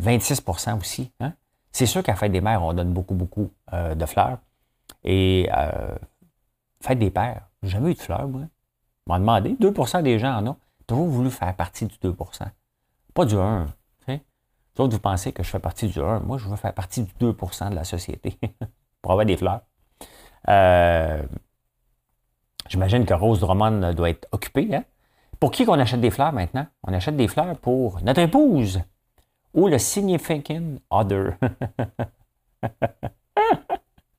26% 0.00 0.80
aussi. 0.80 1.12
Hein. 1.20 1.34
C'est 1.70 1.86
sûr 1.86 2.02
qu'à 2.02 2.12
la 2.12 2.16
fête 2.16 2.32
des 2.32 2.40
mères, 2.40 2.62
on 2.62 2.72
donne 2.72 2.92
beaucoup, 2.92 3.14
beaucoup 3.14 3.50
de 3.72 4.06
fleurs. 4.06 4.38
Et 5.02 5.48
fête 6.80 6.98
des 6.98 7.10
pères, 7.10 7.48
j'ai 7.62 7.70
jamais 7.70 7.90
eu 7.90 7.94
de 7.94 8.00
fleurs, 8.00 8.28
moi. 8.28 8.42
On 9.06 9.12
m'a 9.12 9.18
demandé, 9.18 9.56
2% 9.60 10.02
des 10.02 10.18
gens 10.18 10.36
en 10.36 10.46
ont. 10.46 10.56
Toujours 10.86 11.08
voulu 11.08 11.30
faire 11.30 11.54
partie 11.56 11.86
du 11.86 11.96
2% 11.96 12.44
Pas 13.12 13.24
du 13.24 13.34
1 13.34 13.66
autres, 14.80 14.94
vous 14.94 15.00
pensez 15.00 15.32
que 15.32 15.42
je 15.42 15.50
fais 15.50 15.58
partie 15.58 15.88
du 15.88 16.00
1. 16.00 16.20
Moi, 16.20 16.38
je 16.38 16.48
veux 16.48 16.56
faire 16.56 16.74
partie 16.74 17.02
du 17.02 17.12
2% 17.20 17.70
de 17.70 17.74
la 17.74 17.84
société 17.84 18.38
pour 19.02 19.12
avoir 19.12 19.26
des 19.26 19.36
fleurs. 19.36 19.62
Euh, 20.48 21.22
j'imagine 22.68 23.06
que 23.06 23.14
Rose 23.14 23.40
Drummond 23.40 23.94
doit 23.94 24.10
être 24.10 24.28
occupée. 24.32 24.74
Hein? 24.74 24.84
Pour 25.40 25.50
qui 25.50 25.64
qu'on 25.64 25.78
achète 25.78 26.00
des 26.00 26.10
fleurs 26.10 26.32
maintenant? 26.32 26.66
On 26.82 26.92
achète 26.92 27.16
des 27.16 27.28
fleurs 27.28 27.56
pour 27.58 28.02
notre 28.02 28.20
épouse 28.20 28.80
ou 29.52 29.68
le 29.68 29.78
significant 29.78 30.76
other. 30.90 31.34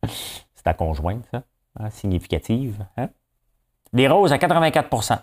C'est 0.05 0.63
ta 0.63 0.73
conjointe, 0.73 1.25
ça. 1.31 1.43
Hein? 1.79 1.89
Significative. 1.89 2.85
Hein? 2.97 3.09
Des 3.93 4.07
roses 4.07 4.33
à 4.33 4.37
84% 4.37 5.19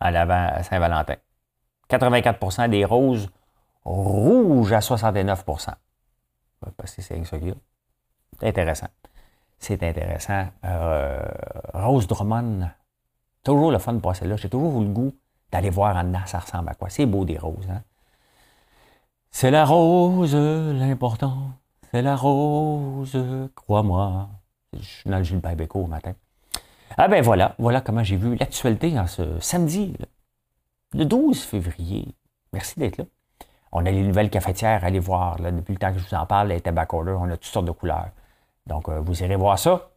à 0.00 0.10
l'avant 0.10 0.62
Saint-Valentin. 0.62 1.16
84% 1.90 2.68
des 2.68 2.84
roses 2.84 3.28
rouges 3.84 4.72
à 4.72 4.80
69 4.80 5.44
Parce 5.44 6.94
que 6.94 7.02
c'est 7.02 7.24
ça 7.24 7.38
qu'il 7.38 7.48
y 7.48 7.50
a. 7.50 7.54
C'est 8.40 8.48
intéressant. 8.48 8.88
C'est 9.58 9.82
intéressant. 9.82 10.46
Euh, 10.64 11.24
Rose 11.72 12.06
Drummond, 12.06 12.68
toujours 13.42 13.70
le 13.70 13.78
fun 13.78 13.94
de 13.94 14.00
passer 14.00 14.26
là. 14.26 14.36
J'ai 14.36 14.48
toujours 14.48 14.82
eu 14.82 14.84
le 14.84 14.92
goût 14.92 15.12
d'aller 15.50 15.70
voir 15.70 15.96
en 15.96 16.04
dedans, 16.04 16.26
ça 16.26 16.40
ressemble 16.40 16.68
à 16.68 16.74
quoi. 16.74 16.90
C'est 16.90 17.06
beau 17.06 17.24
des 17.24 17.38
roses. 17.38 17.68
Hein? 17.70 17.82
C'est 19.30 19.50
la 19.50 19.64
rose, 19.64 20.34
l'important. 20.34 21.50
C'est 21.90 22.02
la 22.02 22.16
rose, 22.16 23.16
crois-moi. 23.54 24.28
Je 24.72 24.84
suis 24.84 25.10
dans 25.10 25.18
le 25.18 25.54
Béco 25.54 25.80
au 25.80 25.86
matin. 25.86 26.14
Ah 26.98 27.08
ben 27.08 27.22
voilà, 27.22 27.54
voilà 27.58 27.80
comment 27.80 28.02
j'ai 28.02 28.16
vu 28.16 28.36
l'actualité 28.36 28.98
en 28.98 29.06
ce 29.06 29.38
samedi 29.40 29.94
le 30.94 31.04
12 31.04 31.42
février. 31.42 32.14
Merci 32.52 32.78
d'être 32.78 32.98
là. 32.98 33.04
On 33.72 33.84
a 33.84 33.90
les 33.90 34.02
nouvelles 34.02 34.30
cafetières, 34.30 34.84
allez 34.84 34.98
voir. 34.98 35.36
Depuis 35.36 35.72
le 35.72 35.78
temps 35.78 35.92
que 35.92 35.98
je 35.98 36.08
vous 36.08 36.14
en 36.14 36.26
parle, 36.26 36.48
les 36.48 36.62
order, 36.66 37.16
on 37.18 37.28
a 37.28 37.36
toutes 37.36 37.44
sortes 37.44 37.66
de 37.66 37.72
couleurs. 37.72 38.10
Donc, 38.66 38.88
euh, 38.88 39.00
vous 39.00 39.22
irez 39.22 39.36
voir 39.36 39.58
ça. 39.58 39.90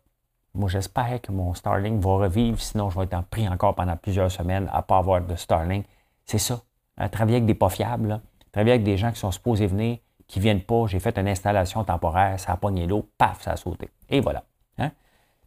Moi, 0.53 0.67
j'espère 0.67 1.21
que 1.21 1.31
mon 1.31 1.53
Starling 1.53 1.99
va 1.99 2.09
revivre, 2.09 2.59
sinon 2.59 2.89
je 2.89 2.99
vais 2.99 3.05
être 3.05 3.21
pris 3.23 3.47
encore 3.47 3.75
pendant 3.75 3.95
plusieurs 3.95 4.31
semaines 4.31 4.67
à 4.73 4.77
ne 4.77 4.81
pas 4.81 4.97
avoir 4.97 5.21
de 5.21 5.35
Starling. 5.35 5.83
C'est 6.25 6.39
ça. 6.39 6.61
Hein, 6.97 7.07
travailler 7.09 7.37
avec 7.37 7.45
des 7.45 7.53
pas 7.53 7.69
fiables, 7.69 8.19
travailler 8.51 8.73
avec 8.73 8.83
des 8.83 8.97
gens 8.97 9.11
qui 9.11 9.19
sont 9.19 9.31
supposés 9.31 9.67
venir, 9.67 9.99
qui 10.27 10.39
ne 10.39 10.43
viennent 10.43 10.63
pas. 10.63 10.87
J'ai 10.87 10.99
fait 10.99 11.17
une 11.17 11.27
installation 11.27 11.83
temporaire, 11.83 12.39
ça 12.39 12.53
a 12.53 12.57
pogné 12.57 12.87
l'eau, 12.87 13.07
paf, 13.17 13.41
ça 13.41 13.51
a 13.51 13.55
sauté. 13.55 13.89
Et 14.09 14.19
voilà. 14.19 14.43
Hein. 14.79 14.91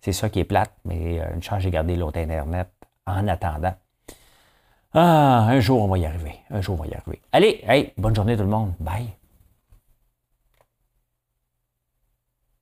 C'est 0.00 0.12
ça 0.12 0.30
qui 0.30 0.40
est 0.40 0.44
plate, 0.44 0.72
mais 0.84 1.20
euh, 1.20 1.34
une 1.34 1.42
chance, 1.42 1.60
j'ai 1.62 1.70
gardé 1.70 1.96
l'autre 1.96 2.18
Internet 2.18 2.68
en 3.06 3.26
attendant. 3.28 3.74
Ah, 4.94 5.46
un 5.48 5.60
jour, 5.60 5.82
on 5.82 5.88
va 5.88 5.98
y 5.98 6.04
arriver. 6.04 6.34
Un 6.50 6.60
jour, 6.60 6.74
on 6.78 6.82
va 6.82 6.86
y 6.86 6.94
arriver. 6.94 7.20
Allez, 7.32 7.60
hey, 7.66 7.92
bonne 7.96 8.14
journée 8.14 8.36
tout 8.36 8.42
le 8.42 8.48
monde. 8.48 8.74
Bye. 8.78 9.21